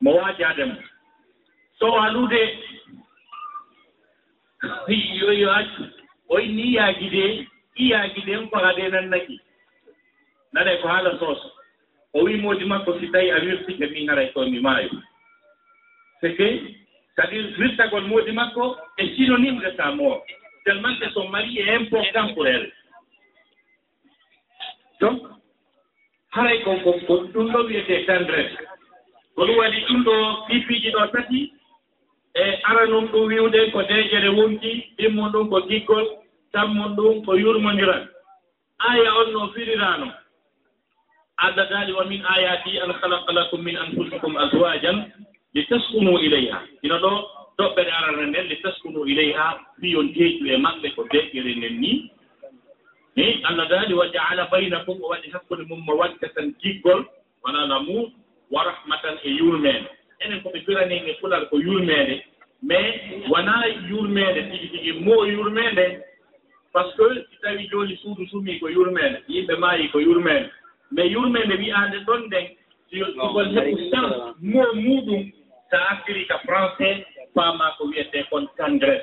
mo 0.00 0.10
waajaade 0.16 0.64
mo 0.64 0.76
so 1.78 1.86
alude 2.02 2.42
yoyo 5.20 5.48
accu 5.52 5.82
o 6.28 6.38
inni 6.38 6.74
yaaji 6.76 7.08
de 7.10 7.24
i 7.76 7.88
yaaji 7.90 8.20
den 8.26 8.48
ko 8.50 8.56
adenan 8.58 9.08
naki 9.08 9.40
nane 10.52 10.76
ko 10.82 10.88
haala 10.88 11.18
sooso 11.18 11.48
o 12.14 12.24
wi 12.24 12.36
moodi 12.36 12.64
makko 12.64 12.98
si 13.00 13.10
tawi 13.10 13.30
a 13.30 13.40
wirtike 13.40 13.90
min 13.92 14.08
haray 14.08 14.32
koye 14.32 14.50
mi 14.50 14.60
maayo. 14.60 14.90
C'est 16.20 16.34
que 16.34 16.60
c'est 17.16 17.22
à 17.22 17.26
dire 17.26 17.46
wirtagol 17.58 18.04
moodi 18.04 18.32
makko 18.32 18.76
e 18.98 19.14
synonyme 19.16 19.60
de 19.60 19.76
sa 19.76 19.92
mort. 19.92 20.22
Tellement 20.64 20.94
que 21.00 21.10
son 21.10 21.28
mari 21.28 21.58
est 21.58 21.74
important 21.74 22.34
pour 22.34 22.46
elle 22.46 22.70
donc 25.02 25.18
haray 26.30 26.62
ko 26.62 26.78
ko 26.86 26.92
ko 27.06 27.14
ɗum 27.34 27.50
ɗo 27.52 27.60
wiyete 27.66 28.06
tendresse. 28.06 28.56
Ko 29.34 29.46
ɗum 29.46 29.58
waɗi 29.58 29.80
ɗum 29.88 30.00
ɗo 30.06 30.14
pipiiji 30.46 30.90
ɗo 30.94 31.06
tati 31.12 31.52
e 32.34 32.42
aranum 32.70 33.06
ɗum 33.10 33.26
wiwde 33.26 33.70
ko 33.72 33.82
deejere 33.82 34.28
wonki 34.38 34.94
ɗimmon 34.98 35.32
ɗum 35.32 35.48
ko 35.50 35.60
giggol 35.68 36.06
tammon 36.52 36.94
ɗum 36.96 37.24
ko 37.24 37.34
yurmodiran 37.34 38.06
aya 38.78 39.10
on 39.20 39.32
no 39.32 39.48
firirano. 39.52 40.08
addataɗi 41.42 41.92
wa 41.92 42.04
min 42.04 42.22
ayati 42.24 42.78
an 42.78 42.92
khalaqa 42.94 43.32
lakum 43.32 43.62
min 43.62 43.76
anfusikum 43.76 44.36
aswajan 44.36 45.10
li 45.54 45.66
taskunu 45.66 46.18
ileyha 46.18 46.62
ino 46.82 46.98
ɗo 46.98 47.12
toɓɓere 47.58 47.90
arana 47.90 48.26
nden 48.26 48.46
li 48.46 48.56
taskunu 48.62 49.04
ileyha 49.06 49.58
fiyon 49.80 50.12
teeƴu 50.14 50.46
e 50.46 50.56
maɓɓe 50.56 50.94
ko 50.94 51.02
deƴƴere 51.10 51.54
nden 51.56 51.80
ni 51.80 52.10
ni 53.16 53.42
allah 53.44 53.68
daali 53.68 53.94
wa 53.94 54.06
jaala 54.08 54.46
baynakum 54.50 55.02
o 55.02 55.08
waɗi 55.08 55.30
hakkude 55.32 55.64
mum 55.68 55.84
mawadda 55.86 56.28
tan 56.34 56.54
giggol 56.62 57.04
wona 57.42 57.66
lamu 57.66 58.12
wa 58.50 58.64
rahmatan 58.64 59.18
e 59.24 59.30
yurmeende 59.30 59.90
enen 60.20 60.40
koɓe 60.42 60.64
birani 60.66 60.96
e 61.10 61.14
fulal 61.20 61.48
ko 61.50 61.58
yurmeende 61.58 62.22
mais 62.62 62.94
wona 63.28 63.66
yurmeende 63.90 64.42
tigi 64.50 64.68
tigi 64.68 64.92
mo 64.92 65.24
yurmeende 65.26 66.00
par 66.72 66.86
ce 66.90 66.96
que 66.96 67.26
si 67.30 67.36
tawi 67.42 67.68
jooni 67.68 67.96
suudu 67.96 68.26
sumi 68.30 68.58
ko 68.60 68.68
yurmeende 68.68 69.18
yimɓe 69.28 69.58
maayi 69.58 69.88
ko 69.88 69.98
yurmeende 70.00 70.50
mbe 70.92 71.02
yurme 71.12 71.40
nde 71.44 71.54
wiyaande 71.62 71.98
ɗon 72.06 72.26
nden 72.26 72.46
sigol 72.90 73.48
heɓu 73.56 73.90
tan 73.90 74.06
mo 74.40 74.64
muɗum 74.74 75.22
so 75.70 75.76
artiri 75.90 76.26
ka 76.26 76.38
français 76.46 77.04
paama 77.34 77.74
ko 77.78 77.84
wiyete 77.88 78.28
kon 78.30 78.46
cangres 78.56 79.00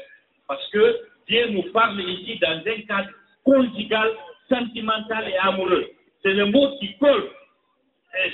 par 0.47 0.59
ce 0.61 0.69
que 0.71 0.85
dieu 1.27 1.47
nous 1.49 1.71
parle 1.73 1.99
ici 2.01 2.37
dans 2.39 2.61
un 2.65 2.81
cadre 2.87 3.09
conjugal 3.43 4.09
sentimental 4.49 5.27
et 5.29 5.37
amoureux. 5.37 5.87
C'est 6.21 6.33
le 6.33 6.45
mot 6.45 6.77
qui 6.79 6.97
colle. 6.97 7.29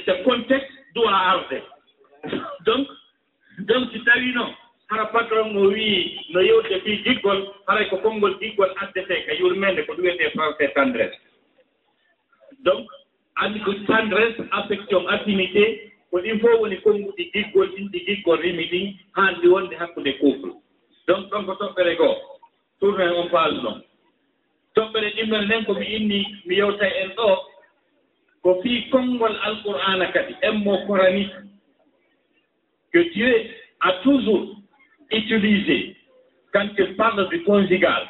Ce 0.06 0.24
contexte 0.24 0.72
doit 0.96 1.15
arde 1.15 1.62
donc 2.65 2.88
donc 3.60 3.91
si 3.91 4.04
tawi 4.04 4.34
noon 4.34 4.52
hara 4.89 5.06
patron 5.13 5.54
no 5.54 5.70
wii 5.70 6.20
no 6.34 6.41
yewde 6.41 6.80
fii 6.84 7.04
diggol 7.06 7.41
haray 7.68 7.88
ko 7.89 7.98
konngol 8.04 8.34
diggol 8.39 8.72
addete 8.82 9.20
ka 9.28 9.34
yurmende 9.39 9.86
ko 9.86 9.94
ɗum 9.94 10.04
wiyete 10.06 10.32
français 10.36 10.74
tendresse. 10.74 11.20
Donc 12.65 12.88
andi 13.36 13.60
ko 13.60 13.74
tendresse 13.88 14.41
affection 14.52 15.08
affinité. 15.08 15.91
Ko 16.15 16.21
ɗin 16.21 16.39
fof 16.39 16.60
woni 16.62 16.78
konnguɗi 16.78 17.32
giggol 17.34 17.67
ɗin 17.76 17.89
ɗi 17.91 18.00
giggol 18.06 18.39
rimi 18.39 18.63
ɗin 18.71 18.93
haandi 19.15 19.48
wonde 19.48 19.76
hakkunde 19.76 20.13
couple 20.19 20.52
donc 21.08 21.30
ɗon 21.30 21.45
ko 21.45 21.54
toɓɓere 21.60 21.95
goo 21.98 22.15
tourne 22.80 23.06
on 23.19 23.30
paali 23.30 23.60
ɗon 23.63 23.82
toɓɓere 24.76 25.10
ɗimmel 25.15 25.45
nden 25.45 25.65
ko 25.65 25.74
mi 25.74 25.86
inni 25.86 26.19
mi 26.45 26.56
yewta 26.56 26.88
en 27.02 27.10
ɗo 27.17 27.28
ko 28.43 28.62
fii 28.62 28.89
konngol 28.91 29.36
alqur'ana 29.43 30.06
kadi 30.13 30.34
en 30.41 30.54
mo 30.63 30.78
korani 30.88 31.30
que 32.93 33.00
dieu 33.13 33.34
a 33.82 33.91
toujours 34.04 34.56
utilisé 35.12 35.95
quand 36.54 36.69
il 36.78 36.95
parle 36.95 37.28
du 37.30 37.43
conjugal 37.43 38.04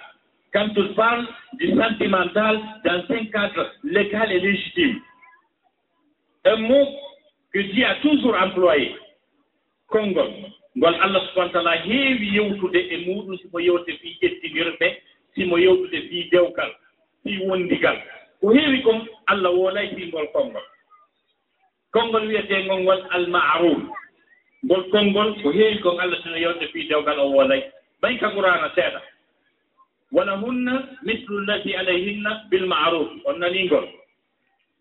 quand 0.54 0.70
il 0.78 0.94
parle 0.94 1.26
du 1.54 1.74
sentimental 1.76 2.60
dans 2.86 3.04
un 3.10 3.26
cadre 3.26 3.72
légal 3.84 4.32
et 4.32 4.40
légitime. 4.40 5.02
un 6.46 6.58
mot 6.58 6.88
que 7.52 7.60
Dieu 7.60 7.86
a 7.86 7.96
toujours 8.02 8.36
employé. 8.36 8.96
Konngol 9.88 10.32
ngol 10.76 10.96
allah 11.02 11.22
subahana 11.30 11.54
taala 11.54 11.74
heewi 11.86 12.36
yewtude 12.36 12.76
e 12.76 12.98
muɗum 13.06 13.38
simo 13.38 13.60
yewte 13.60 13.92
fii 14.02 14.18
ƴettinirɓe 14.22 14.88
simo 15.36 15.58
yewtude 15.58 16.02
fii 16.10 16.30
dewgal 16.32 16.72
fii 17.24 17.40
wondigal. 17.48 17.98
Ko 18.42 18.52
heewi 18.52 18.82
kom 18.84 19.08
allah 19.28 19.52
woolay 19.54 19.96
fiingol 19.96 20.28
konngol. 20.34 20.66
Konngol 21.94 22.28
wiyetengol 22.28 22.82
ngol 22.84 23.02
almaruf. 23.12 23.82
Ngol 24.66 24.84
konngol 24.92 25.34
ko 25.42 25.52
heewi 25.52 25.80
kon 25.80 26.00
allah 26.00 26.20
sino 26.24 26.38
yewte 26.38 26.68
fii 26.74 26.88
dewgal 26.90 27.20
o 27.20 27.32
woolay. 27.32 27.64
Ɓay 28.02 28.20
ka 28.20 28.30
qurana 28.36 28.70
seeɗa. 28.76 29.02
Wala 30.12 30.36
hunna 30.38 30.98
mislu 31.04 31.40
llati 31.46 31.76
alayhinna 31.76 32.44
bilmaruf. 32.50 33.10
On 33.26 33.40
naningol 33.40 33.88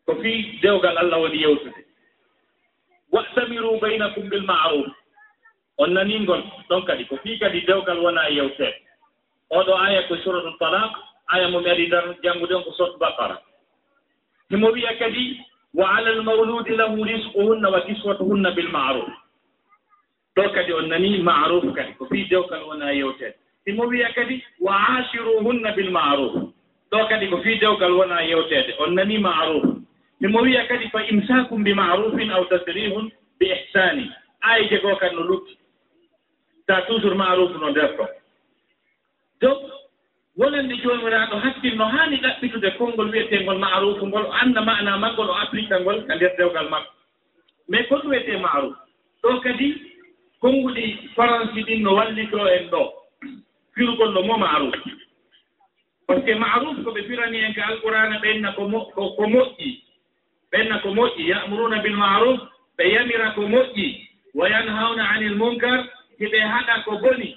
ko 0.07 0.15
fii 0.23 0.59
dewgal 0.63 0.99
allah 0.99 1.19
woni 1.21 1.43
yewtude. 1.43 1.85
Wastamiru 3.13 3.81
baynakum 3.81 4.29
bil 4.29 4.43
maruf. 4.43 4.93
On 5.79 5.91
naningol 5.91 6.43
ɗon 6.71 6.87
kadi 6.87 7.05
ko 7.05 7.17
fii 7.23 7.39
kadi 7.39 7.67
dewgal 7.67 7.99
wona 7.99 8.29
e 8.31 8.35
yewteede 8.37 8.79
oɗo 9.51 9.75
aya 9.75 10.03
ko 10.09 10.17
suratu 10.17 10.55
talak 10.59 10.93
aya 11.35 11.49
mo 11.49 11.61
mi 11.61 11.71
aɗi 11.71 11.87
nder 11.87 12.15
janngude 12.23 12.55
on 12.55 12.63
ko 12.65 12.73
sot 12.73 12.99
bakara 12.99 13.39
himo 14.51 14.71
wiya 14.71 14.95
kadi 14.99 15.41
wa 15.75 15.97
ala 15.97 16.11
almawludi 16.11 16.77
lahu 16.77 17.05
risquhunna 17.05 17.71
wa 17.71 17.81
kiswatuhunna 17.81 18.51
bil 18.55 18.69
maruf. 18.69 19.09
Ɗo 20.37 20.53
kadi 20.55 20.73
on 20.73 20.89
nani 20.89 21.19
maruf 21.23 21.65
kadi 21.75 21.93
ko 21.99 22.07
fii 22.07 22.29
dewgal 22.31 22.63
wona 22.63 22.93
e 22.93 22.99
yewteede 22.99 23.35
himo 23.67 23.87
wiya 23.87 24.13
kadi 24.15 24.43
wa 24.61 24.79
ashiruhunna 24.79 25.73
bil 25.75 25.91
maruf. 25.91 26.35
Ɗo 26.93 27.09
kadi 27.09 27.29
ko 27.31 27.43
fii 27.43 27.59
dewgal 27.59 27.93
wona 27.99 28.23
e 28.23 28.31
yewteede 28.31 28.79
on 28.79 28.95
nani 28.95 29.19
maruf. 29.19 29.74
mimo 30.25 30.41
wiya 30.41 30.65
kadi 30.65 30.89
fa 30.89 31.05
imsakum 31.05 31.61
bi 31.61 31.77
marufin 31.77 32.33
aw 32.33 32.49
tasrihun 32.49 33.13
bi 33.37 33.53
ihsani. 33.53 34.09
Ayje 34.41 34.81
goo 34.81 34.97
kadi 34.97 35.17
no 35.17 35.23
lutti 35.29 35.53
ta 36.67 36.81
toujours 36.89 37.13
maruf 37.13 37.53
no 37.61 37.69
nder 37.69 37.93
to 37.97 38.09
donc 39.41 39.61
wonande 40.37 40.81
joomiraaɗo 40.81 41.37
hakkilno 41.45 41.85
haani 41.85 42.17
ɗaɓɓitude 42.17 42.71
konngol 42.79 43.11
wiyeteengol 43.13 43.59
maarufu 43.59 44.07
ngol 44.07 44.25
o 44.25 44.33
annda 44.33 44.65
mana 44.65 44.97
manngol 44.97 45.29
o 45.29 45.35
applique 45.37 45.77
ngol 45.81 46.07
ka 46.09 46.15
nder 46.17 46.33
dewgal 46.39 46.69
makko. 46.73 46.93
Mais 47.69 47.85
kon 47.89 48.09
wiyetee 48.09 48.41
maruf? 48.41 48.75
Ɗo 49.23 49.41
kadi 49.45 49.77
konnguɗi 50.41 51.13
faransi 51.17 51.63
ɗin 51.69 51.83
no 51.83 51.95
wallitoo 51.95 52.49
en 52.49 52.69
ɗo. 52.73 52.93
Firugol 53.77 54.13
no 54.13 54.23
mo 54.23 54.39
maruf. 54.39 54.75
Par 56.07 56.17
ce 56.17 56.25
que 56.25 56.35
maruf 56.35 56.81
ko 56.85 56.91
ɓe 56.93 57.03
firani 57.05 57.45
en 57.45 57.53
ko 57.55 57.61
alqurana 57.61 58.19
ɓenna 58.25 58.53
ko 58.57 58.65
ko 59.17 59.27
moƴƴi. 59.29 59.84
ɓenna 60.55 60.79
ko 60.83 60.95
moƴƴi 60.95 61.29
ya'muruna 61.29 61.79
bil 61.83 61.97
ma'ruf 61.97 62.41
ɓe 62.79 62.85
yamira 62.95 63.31
ko 63.35 63.41
moƴƴi 63.43 63.87
wa 64.35 64.49
yanhawna 64.49 65.05
anil 65.11 65.35
munkar 65.37 65.85
hiɓe 66.21 66.39
haɗa 66.41 66.85
ko 66.85 66.99
boni 66.99 67.37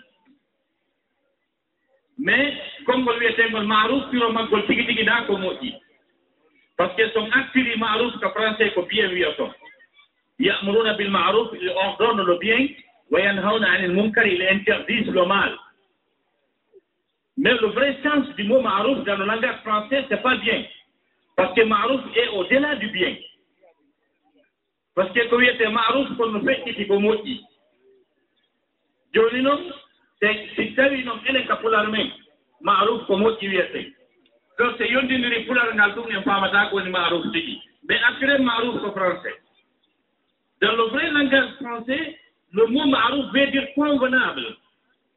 mais 2.20 2.54
konngol 2.86 3.18
wiyetengol 3.20 3.66
maruf 3.66 4.10
piro 4.12 4.32
maggol 4.32 4.66
tigi 4.68 4.86
tigi 4.86 5.04
naa 5.04 5.26
ko 5.26 5.34
moƴƴi 5.34 5.74
par 6.78 6.92
ce 6.92 6.96
que 6.98 7.10
son 7.14 7.30
actiri 7.32 7.78
maruf 7.78 8.14
ko 8.22 8.30
français 8.30 8.74
ko 8.74 8.82
bien 8.84 9.10
wiyaton 9.10 9.52
ya'muruna 10.40 10.94
bil 10.94 11.10
maruf 11.10 11.50
il 11.60 11.70
ordonne 11.70 12.22
le 12.24 12.38
bien 12.38 12.68
wa 13.10 13.20
yanhawna 13.20 13.68
anil 13.68 13.94
munkar 13.94 14.28
il 14.28 14.42
interdise 14.42 15.10
le 15.10 15.26
mal 15.26 15.58
mais 17.38 17.54
le 17.54 17.68
vrai 17.68 17.98
sens 18.04 18.28
du 18.36 18.44
mot 18.44 18.62
maruf 18.62 19.04
dans 19.06 19.18
le 19.18 19.26
langage 19.26 19.62
français 19.64 20.06
c'est 20.08 20.22
pas 20.22 20.36
bien. 20.38 20.66
par 21.38 21.52
ce 21.52 21.62
que 21.62 21.66
maruf 21.66 22.02
est 22.16 22.30
au 22.30 22.44
delà 22.46 22.76
du 22.76 22.88
bien. 22.88 23.16
Par 24.96 25.08
ce 25.08 25.14
que 25.14 25.28
ko 25.30 25.38
wiyete 25.38 25.70
maruf 25.70 26.10
kono 26.18 26.40
feƴƴiti 26.42 26.88
ko 26.88 27.00
moƴƴi. 27.00 27.40
Joni 29.14 29.42
noon 29.42 29.72
si 30.56 30.74
tawi 30.76 31.04
noon 31.04 31.22
enen 31.30 31.46
ka 31.48 31.56
pular 31.58 31.88
men 31.90 32.12
maruf 32.62 33.06
ko 33.06 33.18
moƴƴi 33.18 33.48
wiyete. 33.50 33.94
Donc 34.58 34.78
so 34.78 34.84
yondidiri 34.84 35.46
pular 35.46 35.74
ngal 35.76 35.94
ɗum 35.94 36.10
en 36.12 36.24
famata 36.24 36.70
ko 36.70 36.78
woni 36.78 36.90
maruf 36.90 37.32
tigi. 37.32 37.62
Mais 37.88 38.02
après 38.10 38.40
maruf 38.40 38.82
ko 38.82 38.92
français. 38.92 39.36
Dans 40.60 40.76
le 40.76 40.84
vrai 40.90 41.12
langage 41.12 41.54
français 41.62 42.18
le 42.54 42.66
mot 42.66 42.86
maruf 42.88 43.32
veut 43.32 43.52
dire 43.52 43.68
convenable. 43.76 44.58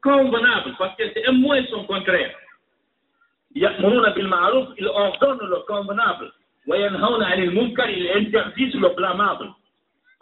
Convenable 0.03 0.75
parce 0.77 0.95
que 0.97 1.03
c'est 1.13 1.25
un 1.25 1.31
mot 1.31 1.55
et 1.55 1.65
son 1.65 1.83
contraire. 1.85 2.37
yamuruna 3.55 4.11
bilmaruf 4.11 4.67
il 4.77 4.87
ordonne 4.87 5.39
le 5.41 5.57
convenable 5.67 6.31
wa 6.67 6.75
وينهون 6.75 7.23
عن 7.23 7.49
munkar 7.55 7.89
il 7.89 8.07
interdise 8.17 8.75
le 8.75 8.89
blâmable 8.95 9.49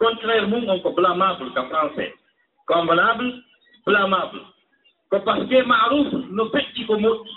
on 0.00 0.80
ko 0.80 0.90
blâmable 0.92 1.52
qu'en 1.54 1.68
français. 1.68 2.14
Convenable 2.66 3.34
blâmable 3.86 4.40
ko 5.10 5.20
par 5.20 5.38
ce 5.38 5.44
que 5.44 5.62
maruf 5.62 6.12
no 6.30 6.44
feƴƴi 6.46 6.86
ko 6.86 6.96
moƴƴi. 6.98 7.30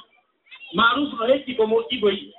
Maruf 0.73 1.09
no 1.19 1.25
heƴƴi 1.25 1.55
ko 1.57 1.63
moƴƴi 1.67 1.99
goyi 1.99 2.33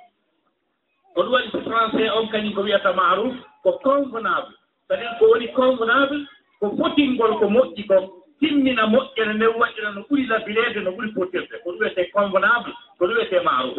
ko 1.13 1.23
ɗum 1.23 1.31
waɗi 1.33 1.49
français 1.63 2.09
on 2.09 2.27
kañum 2.27 2.53
ko 2.53 2.61
wiyata 2.61 2.93
maruf 2.93 3.35
ko 3.63 3.71
convenable. 3.83 4.53
C' 4.87 4.93
à 4.93 4.97
dire 4.97 5.15
ko 5.19 5.25
woni 5.27 5.47
convenable 5.53 6.25
ko 6.59 6.75
fotingol 6.77 7.39
ko 7.39 7.45
moƴƴi 7.49 7.87
ko 7.87 8.24
timmina 8.39 8.85
moƴƴere 8.87 9.33
nden 9.33 9.55
waɗira 9.59 9.91
no 9.95 10.01
ɓuri 10.09 10.27
labbireede 10.27 10.79
no 10.83 10.91
ɓuri 10.91 11.11
fotirde 11.13 11.55
ko 11.63 11.71
ɗum 11.71 11.79
wiyetee 11.79 12.11
convenable 12.11 12.73
ko 12.97 13.05
ɗum 13.07 13.15
wiyetee 13.15 13.43
maruf 13.43 13.77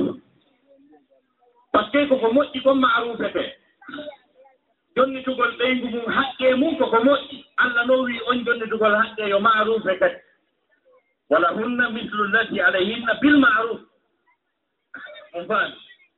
par 1.72 1.84
ce 1.92 1.98
que 1.98 2.06
koko 2.08 2.32
moƴƴi 2.32 2.62
kon 2.62 2.74
marufe 2.80 3.32
tee 3.32 3.52
jonnitugol 4.96 5.52
ɓeyngu 5.58 5.90
mum 5.90 6.06
haqqe 6.06 6.54
mum 6.54 6.76
koko 6.78 6.96
moƴƴi. 7.04 7.44
Allah 7.58 7.86
no 7.86 8.02
wii 8.02 8.20
on 8.28 8.44
jonnitugol 8.44 8.94
haqqe 8.96 9.28
yo 9.28 9.40
marufe 9.40 9.98
kadi 9.98 10.16
wala 11.30 11.48
hunna 11.52 11.90
mislu 11.90 12.24
llati 12.32 12.60
alayhinna 12.60 13.14
bil 13.20 13.38
maruf 13.38 13.80
on 15.34 15.44
faami. 15.46 15.74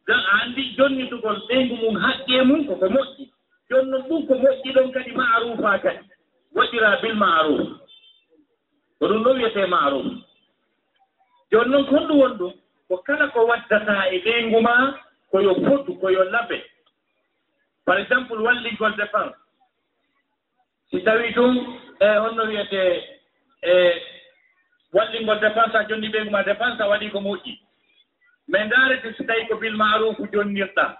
Jan 0.07 0.21
a 0.21 0.43
anndi 0.45 0.75
jonnitugol 0.77 1.43
ɓeyngu 1.49 1.77
mum 1.77 1.97
haqqe 1.97 2.45
mum 2.45 2.67
koko 2.67 2.87
moƴƴi. 2.89 3.29
Jonnon 3.71 4.03
ɗum 4.09 4.27
ko 4.27 4.35
moƴƴi 4.35 4.73
ɗon 4.75 4.93
kadi 4.93 5.13
marufa 5.13 5.79
kadi 5.83 6.05
waɗira 6.55 7.01
bil 7.03 7.15
maruf 7.15 7.69
ko 8.99 9.07
ɗum 9.09 9.23
ɗo 9.25 9.31
wiyete 9.35 9.67
maruf 9.67 10.07
joni 11.51 11.71
noon 11.71 11.87
kon 11.87 12.07
ɗum 12.09 12.19
won 12.19 12.35
ɗum 12.39 12.53
ko 12.89 12.97
kala 13.07 13.29
ko 13.29 13.47
waddata 13.47 14.09
e 14.13 14.19
ɓeyngu 14.25 14.61
ma 14.61 14.95
koyo 15.31 15.55
fotu 15.55 15.95
koyo 16.01 16.25
labe. 16.25 16.65
Par 17.85 17.99
exemple 17.99 18.37
walligol 18.43 18.97
dépense 18.97 19.37
si 20.91 21.03
tawi 21.05 21.33
ɗum 21.35 21.55
e 22.01 22.07
honno 22.19 22.45
wiyete 22.45 23.03
e 23.63 23.73
wallingol 24.93 25.41
dépense 25.41 25.75
a 25.75 25.85
jonni 25.89 26.09
ɓeygu 26.09 26.31
ma 26.31 26.43
dépense 26.43 26.81
a 26.81 26.89
waɗi 26.89 27.11
ko 27.11 27.21
moƴƴi. 27.21 27.59
Mais 28.49 28.65
ndaarete 28.67 29.15
si 29.17 29.27
tawi 29.27 29.47
ko 29.49 29.57
bil 29.57 29.77
marufu 29.77 30.27
jonnirɗa 30.33 30.97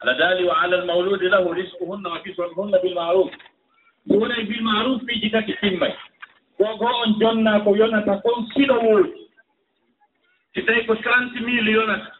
ala 0.00 0.14
daali 0.14 0.44
wa 0.44 0.60
ala 0.62 0.76
almawludi 0.80 1.28
lahu 1.28 1.52
risquhunna 1.54 2.08
wa 2.10 2.20
kiswatuhunna 2.22 2.78
bil 2.82 2.94
maruf 2.94 3.30
wona 4.08 4.40
e 4.40 4.44
bil 4.44 4.62
maruf 4.62 5.02
miji 5.02 5.30
kadi 5.30 5.54
timmay 5.60 5.94
gogo 6.58 6.86
on 6.86 7.18
jonna 7.20 7.60
ko 7.60 7.76
yonata 7.76 8.20
kon 8.22 8.46
siɗo 8.54 8.76
woodi 8.82 9.12
si 10.54 10.62
tawi 10.62 10.86
ko 10.86 10.94
trente 10.94 11.40
mille 11.40 11.70
yonata 11.72 12.12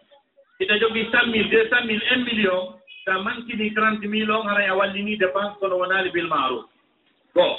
iɗa 0.60 0.78
jogii 0.80 1.10
cent 1.10 1.26
mille 1.32 1.48
deux 1.50 1.68
cent 1.70 1.84
mille 1.86 2.02
un 2.12 2.24
million 2.24 2.80
sa 3.04 3.18
mankini 3.18 3.72
trente 3.74 4.06
mille 4.06 4.30
on 4.30 4.46
haray 4.48 4.68
a 4.68 4.74
wallini 4.76 5.16
dépense 5.16 5.58
kono 5.58 5.78
wonaali 5.78 6.10
bil 6.10 6.28
maruf. 6.28 6.64
Goo 7.34 7.56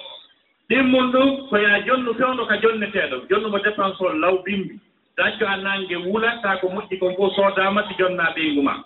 ɗimmum 0.69 1.11
ɗum 1.11 1.49
ko 1.49 1.57
ya 1.57 1.81
jonnu 1.85 2.13
fewndo 2.13 2.45
ka 2.45 2.57
jonneteeɗo. 2.61 3.27
Jonnumo 3.29 3.59
dépense 3.59 4.01
o 4.01 4.13
law 4.13 4.37
bimbi. 4.43 4.79
Dacco 5.17 5.45
a 5.45 5.57
nange 5.57 5.95
wula 6.05 6.39
taa 6.41 6.57
ko 6.57 6.67
moƴƴi 6.69 6.99
kon 6.99 7.15
fof 7.15 7.35
soodama 7.35 7.87
si 7.87 7.95
jonna 7.97 8.31
ɓeygu 8.35 8.61
ma. 8.61 8.83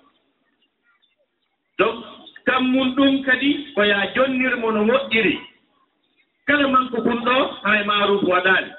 Donc 1.77 2.05
tammum 2.45 2.95
ɗum 2.95 3.23
kadi 3.25 3.73
ko 3.75 3.83
ya 3.83 4.11
jonnirmo 4.15 4.71
no 4.71 4.83
moƴƴiri. 4.85 5.39
Kala 6.47 6.67
manko 6.67 7.01
kon 7.01 7.19
ɗo 7.25 7.35
hay 7.63 7.83
maruf 7.85 8.23
waɗaani. 8.23 8.71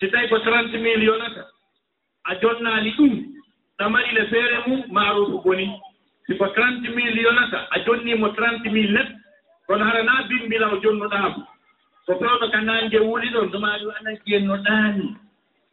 Si 0.00 0.08
tawi 0.10 0.28
ko 0.28 0.38
trente 0.38 0.76
mille 0.78 1.04
yonata 1.04 1.46
a 2.24 2.34
jonnaali 2.40 2.90
ɗum 2.96 3.12
ɗamaɗile 3.78 4.26
feere 4.30 4.58
mum 4.66 4.82
maruf 4.92 5.42
goni. 5.42 5.70
Siko 6.26 6.46
trente 6.54 6.88
mille 6.94 7.22
yonata 7.22 7.66
a 7.70 7.78
jonniimo 7.84 8.28
trente 8.36 8.68
mille 8.70 8.92
net 8.92 9.08
kono 9.66 9.84
haranaa 9.84 10.22
bimbila 10.28 10.66
o 10.72 10.76
jonnuɗaamo 10.82 11.40
ko 12.06 12.14
pewno 12.20 12.46
ka 12.52 12.60
naange 12.60 12.98
wuli 13.00 13.28
ɗon 13.34 13.50
ɗumaɗi 13.52 13.84
alajiyen 14.00 14.44
no 14.46 14.56
ɗaani 14.56 15.06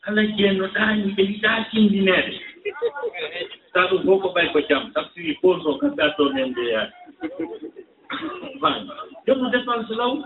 alajiyen 0.07 0.57
no 0.57 0.67
ɗaani 0.67 1.13
ɓe 1.15 1.23
yiɗaa 1.29 1.63
tindineede 1.71 2.33
so 3.73 3.87
ɗum 3.89 4.03
fof 4.05 4.21
ko 4.21 4.29
ɓay 4.35 4.51
ko 4.53 4.59
jam. 4.69 4.91
Tabsiri 4.93 5.37
posno 5.41 5.77
kamɓe 5.79 6.01
addoon 6.03 6.37
en 6.37 6.53
jeeyaani 6.55 6.91
jomum 9.27 9.51
dépense 9.51 9.89
law. 9.95 10.17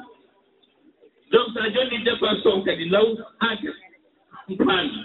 Donc 1.32 1.47
so 1.54 1.60
a 1.60 1.69
jonni 1.69 2.04
dépense 2.04 2.45
on 2.45 2.62
kadi 2.63 2.86
law 2.89 3.06
haaket 3.41 3.75
paami 4.58 5.04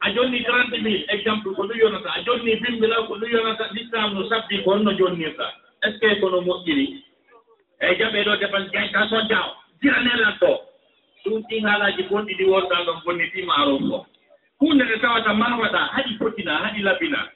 a 0.00 0.12
jonni 0.14 0.44
trente 0.44 0.80
mille 0.82 1.04
exemple 1.08 1.54
ko 1.54 1.62
ɗum 1.66 1.78
yonata. 1.78 2.10
A 2.16 2.22
jonni 2.24 2.56
bimbi 2.56 2.86
law 2.86 3.06
ko 3.06 3.14
ɗum 3.16 3.30
yonata. 3.30 3.68
L'islam 3.72 4.14
no 4.14 4.28
sabbi 4.28 4.62
ko 4.64 4.70
honno 4.72 4.92
jonnirta. 4.96 5.52
Est 5.82 5.92
ce 5.92 5.98
que 5.98 6.20
kono 6.20 6.40
moƴƴiri? 6.40 7.02
Eyi 7.80 7.98
jaɓe 7.98 8.24
ɗo 8.24 8.36
dépense 8.36 8.72
jayta 8.72 9.08
so 9.08 9.20
jaw 9.28 9.52
diranelato 9.82 10.60
ɗum 11.24 11.42
ɗin 11.48 11.66
haalaji 11.66 12.02
bonɗi 12.08 12.34
ɗi 12.34 12.44
wonɗa 12.44 12.84
ɗon 12.86 13.00
bonnitima 13.04 13.54
aron 13.60 13.90
ko 13.90 14.06
hunde 14.60 14.84
nde 14.84 14.98
tawata 15.00 15.34
ma 15.34 15.56
waɗa 15.58 15.78
haɗi 15.94 16.18
fotina 16.18 16.56
haɗi 16.64 16.82
labina. 16.82 17.28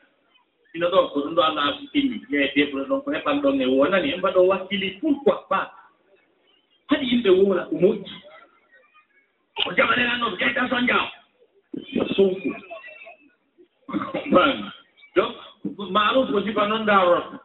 Ino 0.74 0.86
ɗo 0.90 1.08
ko 1.12 1.20
ɗum 1.20 1.34
ɗo 1.34 1.42
allah 1.42 1.64
asutini 1.68 2.20
yeede 2.30 2.70
ɓuɗo 2.72 2.84
ɗon 2.88 3.02
ko 3.04 3.10
heɓan 3.12 3.40
ɗon 3.42 3.60
e 3.60 3.66
wonani 3.66 4.12
en 4.12 4.18
mbaɗo 4.18 4.40
wakkili 4.46 4.98
pourquoi 5.00 5.36
pas 5.48 5.70
haɗi 6.90 7.06
yimɓe 7.10 7.30
wola 7.30 7.64
ko 7.64 7.74
moƴƴi. 7.76 8.12
Ko 9.64 9.72
jaɓanenannoɓe 9.76 10.36
jeytan 10.38 10.68
son 10.68 10.86
jaw 10.86 11.06
sunku 12.14 12.50
man 14.30 14.70
donc 15.16 15.34
maalum 15.90 16.30
ko 16.32 16.42
sifa 16.42 16.66
noon 16.66 16.86
daaroto 16.86 17.38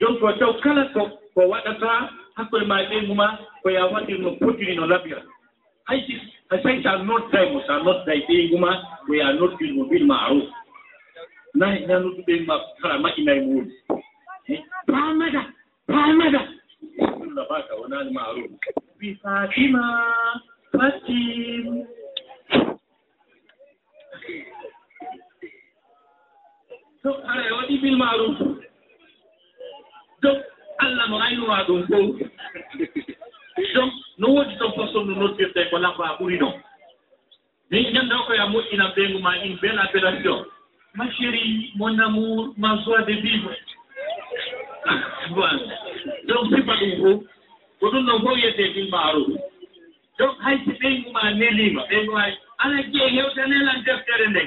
donc 0.00 0.18
ko 0.20 0.32
taw 0.38 0.52
kala 0.62 0.84
ko 0.94 1.02
ko 1.34 1.40
waɗata 1.50 2.10
hakkude 2.36 2.66
ma 2.66 2.82
ɓeygu 2.88 3.14
ma 3.14 3.38
ko 3.62 3.70
ya 3.70 3.86
waɗir 3.86 4.18
no 4.18 4.30
potiri 4.40 4.74
no 4.76 4.86
labira 4.86 5.22
haysi 5.86 6.18
I 6.52 6.56
say 6.64 6.78
it 6.78 6.82
shall 6.82 7.04
not 7.04 7.30
die, 7.30 7.46
we 7.54 7.62
shall 7.66 7.84
not 7.84 8.04
die, 8.06 8.26
being 8.26 8.50
woman, 8.52 8.74
we 9.08 9.20
are 9.20 9.34
not 9.34 9.56
good, 9.58 9.70
we 9.70 9.82
will 9.86 10.06
ma'ruf. 10.08 10.48
Na 11.54 11.76
ina 11.78 12.00
nutu 12.00 12.46
ma 12.46 12.58
kala 12.82 12.98
ma 12.98 13.10
ina 13.18 13.34
yi 13.34 13.40
wuri. 13.46 13.72
Pamada, 14.88 15.42
pamada. 15.88 16.40
Sun 16.98 17.34
baka 17.36 17.74
wonani 17.78 18.02
al 18.02 18.10
ma'ruf. 18.10 18.50
Bi 18.98 19.14
Fatima, 19.22 20.42
Fatim. 20.74 21.86
So, 27.02 27.14
ara 27.14 27.54
waɗi 27.56 27.80
bil 27.82 27.96
ma'ruf. 27.96 28.38
Dok 30.22 30.38
Allah 30.82 31.06
no 31.10 31.16
ainu 31.22 31.46
ɗum 31.66 31.86
dum. 31.86 32.30
donc 33.74 33.92
no 34.18 34.28
woodi 34.34 34.54
ɗon 34.56 34.72
façon 34.76 35.04
no 35.04 35.14
noddirte 35.14 35.70
ko 35.70 35.78
lafa 35.78 36.16
ɓuri 36.18 36.38
ɗon 36.38 36.54
min 37.70 37.92
ñannda 37.92 38.16
o 38.20 38.24
koye 38.26 38.38
a 38.40 38.46
moƴƴina 38.46 38.92
ɓeygu 38.96 39.18
ma 39.20 39.36
in 39.44 39.56
bel 39.62 39.78
appellation 39.78 40.44
ma 40.94 41.04
chéri 41.12 41.72
mon 41.76 41.98
amour 41.98 42.54
ma 42.56 42.76
joie 42.84 43.02
de 43.02 43.12
vivre. 43.12 43.50
Voilà. 45.30 45.60
Donc 46.26 46.46
sifa 46.54 46.74
ɗum 46.80 46.92
fof 47.00 47.22
ko 47.80 47.90
ɗum 47.90 48.06
ɗon 48.06 48.20
fof 48.22 48.32
wiyete 48.34 48.72
bil 48.74 48.88
maaruf 48.90 49.28
donc 50.18 50.36
hay 50.44 50.58
si 50.64 50.72
ɓeygu 50.80 51.10
ma 51.12 51.32
nelima 51.32 51.82
ɓeygu 51.90 52.12
ma 52.12 52.24
ala 52.58 52.82
jee 52.92 53.08
hewta 53.16 53.46
nelan 53.46 53.82
deftere 53.84 54.26
nde. 54.28 54.42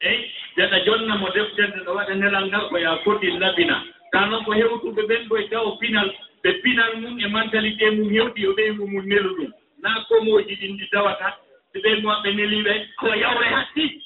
Eyi 0.00 0.30
deɗa 0.56 0.84
jonna 0.84 1.16
mo 1.16 1.28
deftere 1.34 1.68
nde 1.68 1.84
ɗo 1.84 1.92
waɗa 1.94 2.14
nelal 2.14 2.46
ngal 2.46 2.68
ko 2.68 2.78
ya 2.78 2.96
foti 3.04 3.30
labina. 3.38 3.82
Ta 4.12 4.26
noon 4.26 4.44
ko 4.44 4.52
hewtuɓe 4.52 5.02
ɓen 5.08 5.28
koye 5.28 5.48
taw 5.50 5.76
pinal 5.80 6.10
ɓe 6.42 6.52
pinal 6.62 6.96
mum 7.00 7.18
e 7.18 7.26
mentalité 7.28 7.90
mum 7.90 8.10
hewɗi 8.10 8.40
e 8.40 8.44
yo 8.44 8.52
ɓeygu 8.54 8.86
mum 8.86 9.06
nelu 9.06 9.30
ɗum. 9.36 9.52
Na 9.82 10.04
komoji 10.08 10.54
ɗin 10.60 10.76
ɗi 10.78 10.88
dawata 10.92 11.36
so 11.72 11.80
ɓeygu 11.80 12.06
maɓɓe 12.06 12.34
neliɓe 12.34 12.72
ko 12.98 13.06
yawre 13.14 13.46
hatti. 13.46 14.02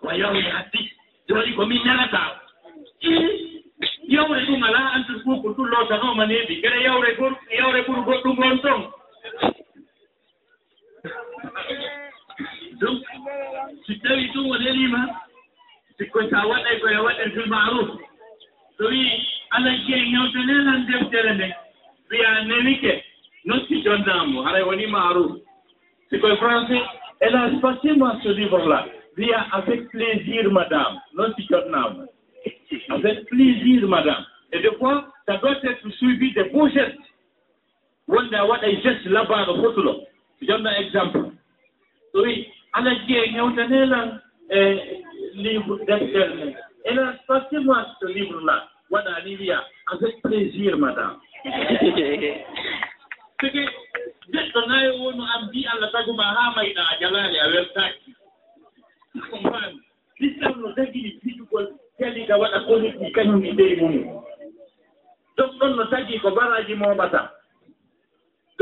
Ko 0.00 0.10
yawre 0.12 0.42
hatti. 0.42 0.90
Jooɗi 1.28 1.54
komin 1.56 1.82
nelata. 1.84 2.40
Yawre 4.08 4.40
ɗum 4.46 4.62
ala 4.62 4.78
antude 4.94 5.22
ɓuu 5.24 5.42
ko 5.42 5.52
tullotanoma 5.54 6.26
needi 6.26 6.60
geɗa 6.62 6.76
yawre 6.82 7.16
gor 7.16 7.32
yawre 7.58 7.80
ɓuri 7.86 8.02
goɗɗum 8.06 8.36
gon 8.36 8.58
ton. 8.58 8.80
Donc 12.80 13.02
si 13.86 13.98
tawi 14.00 14.28
ɗum 14.34 14.50
o 14.50 14.58
nelima 14.58 15.06
sikko 15.98 16.28
sa 16.30 16.46
waɗay 16.46 16.80
koye 16.80 16.96
waɗirtul 16.96 17.46
maruf. 17.48 18.11
so 18.78 18.84
wii 18.88 19.10
alay 19.50 19.78
ke 19.86 19.96
ñewte 20.12 20.40
nenan 20.46 20.86
deftere 20.86 21.34
nde 21.34 21.48
wiya 22.10 22.44
nenike 22.44 23.04
notti 23.44 23.82
jondamu 23.84 24.42
haray 24.42 24.62
woni 24.62 24.86
maaruf 24.86 25.32
sikoye 26.10 26.36
français 26.36 26.80
hélas 27.20 27.52
passez-moi 27.60 28.16
ce 28.22 28.28
livre 28.28 28.68
là. 28.68 28.86
Wiya 29.16 29.46
avec 29.52 29.88
plaisir 29.90 30.50
madame 30.50 31.00
notti 31.14 31.46
jotnamo 31.50 32.04
avec 32.90 33.26
plaisir 33.26 33.86
madame. 33.88 34.24
Et 34.52 34.60
des 34.60 34.72
fois 34.78 35.06
ça 35.26 35.36
doit 35.36 35.56
être 35.62 35.88
suivi 35.98 36.32
de 36.32 36.42
beaux 36.52 36.68
geste 36.68 36.98
wonde 38.08 38.34
a 38.34 38.44
waɗa 38.46 38.70
geste 38.82 39.06
labaɗo 39.06 39.62
fotulo 39.62 40.00
jonna 40.40 40.78
exemple. 40.80 41.30
So 42.12 42.22
wi 42.22 42.46
ala 42.72 42.94
jee 43.06 43.32
ñewtanelan 43.34 44.20
e 44.50 44.58
eh, 44.58 45.02
livre 45.34 45.78
deftere 45.86 46.34
nde 46.34 46.56
Et 46.84 46.94
là, 46.94 47.14
passez-moi 47.26 47.86
ce 48.00 48.06
livre-là. 48.06 48.68
Voilà, 48.90 49.24
wiya 49.24 49.64
avec 49.92 50.20
plaisir, 50.22 50.76
madame. 50.78 51.16
Sike, 53.40 53.64
neɗɗo 54.32 54.60
nayi 54.68 54.90
wonu 55.00 55.22
an 55.22 55.46
mbi 55.46 55.66
Allah 55.66 55.90
taguma 55.92 56.22
haa 56.22 56.52
mayɗa 56.56 56.82
a 56.82 56.98
jalaali 57.00 57.38
a 57.38 57.48
wertaaki. 57.48 58.14
Comprendre? 59.30 59.80
L'islam 60.20 60.60
no 60.60 60.72
tagi 60.74 61.18
fiɗugol 61.22 61.66
jaliga 61.98 62.36
waɗa 62.38 62.60
koliki 62.66 63.12
kañum 63.12 63.44
e 63.44 63.52
dey 63.52 63.76
mum. 63.76 64.22
Donc 65.36 65.52
ɗon 65.58 65.76
no 65.76 65.84
tagi 65.90 66.18
ko 66.20 66.30
baraji 66.30 66.74
momata. 66.74 67.32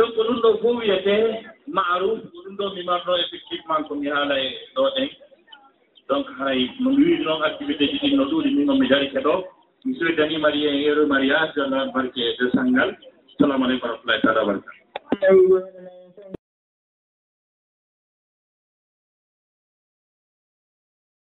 donc 0.01 0.15
ɗum 0.17 0.41
ɗo 0.43 0.51
fof 0.63 0.77
wiyete 0.79 1.15
maaruf 1.67 2.21
ko 2.33 2.39
ɗum 2.45 2.57
ɗo 2.57 2.75
mi 2.75 2.83
marno 2.85 3.17
effectivement 3.17 3.83
ko 3.89 3.95
mi 3.95 4.09
haala 4.09 4.39
e 4.41 4.49
ɗo 4.75 4.83
ɗen 4.95 5.09
donc 6.11 6.27
haray 6.39 6.69
no 6.81 6.91
mi 6.91 7.05
wiiri 7.05 7.25
noon 7.25 7.43
activité 7.51 7.87
ji 7.91 7.99
ɗin 8.03 8.17
no 8.17 8.25
ɗuuɗi 8.31 8.51
min 8.57 8.67
noon 8.67 8.79
mi 8.81 8.89
dari 8.89 9.11
keɗo 9.15 9.35
mi 9.85 9.95
sowi 9.95 10.17
dani 10.17 10.39
marié 10.39 10.69
en 10.69 10.81
heureux 10.85 11.07
mariage 11.07 11.53
yo 11.57 11.65
barke 11.95 12.25
de 12.39 12.51
sangal. 12.55 12.91
Salamu 13.39 13.65
aleykum 13.65 13.89
warahmatullahi 13.89 14.23
taala 14.23 14.41
wabarakatu 14.45 15.90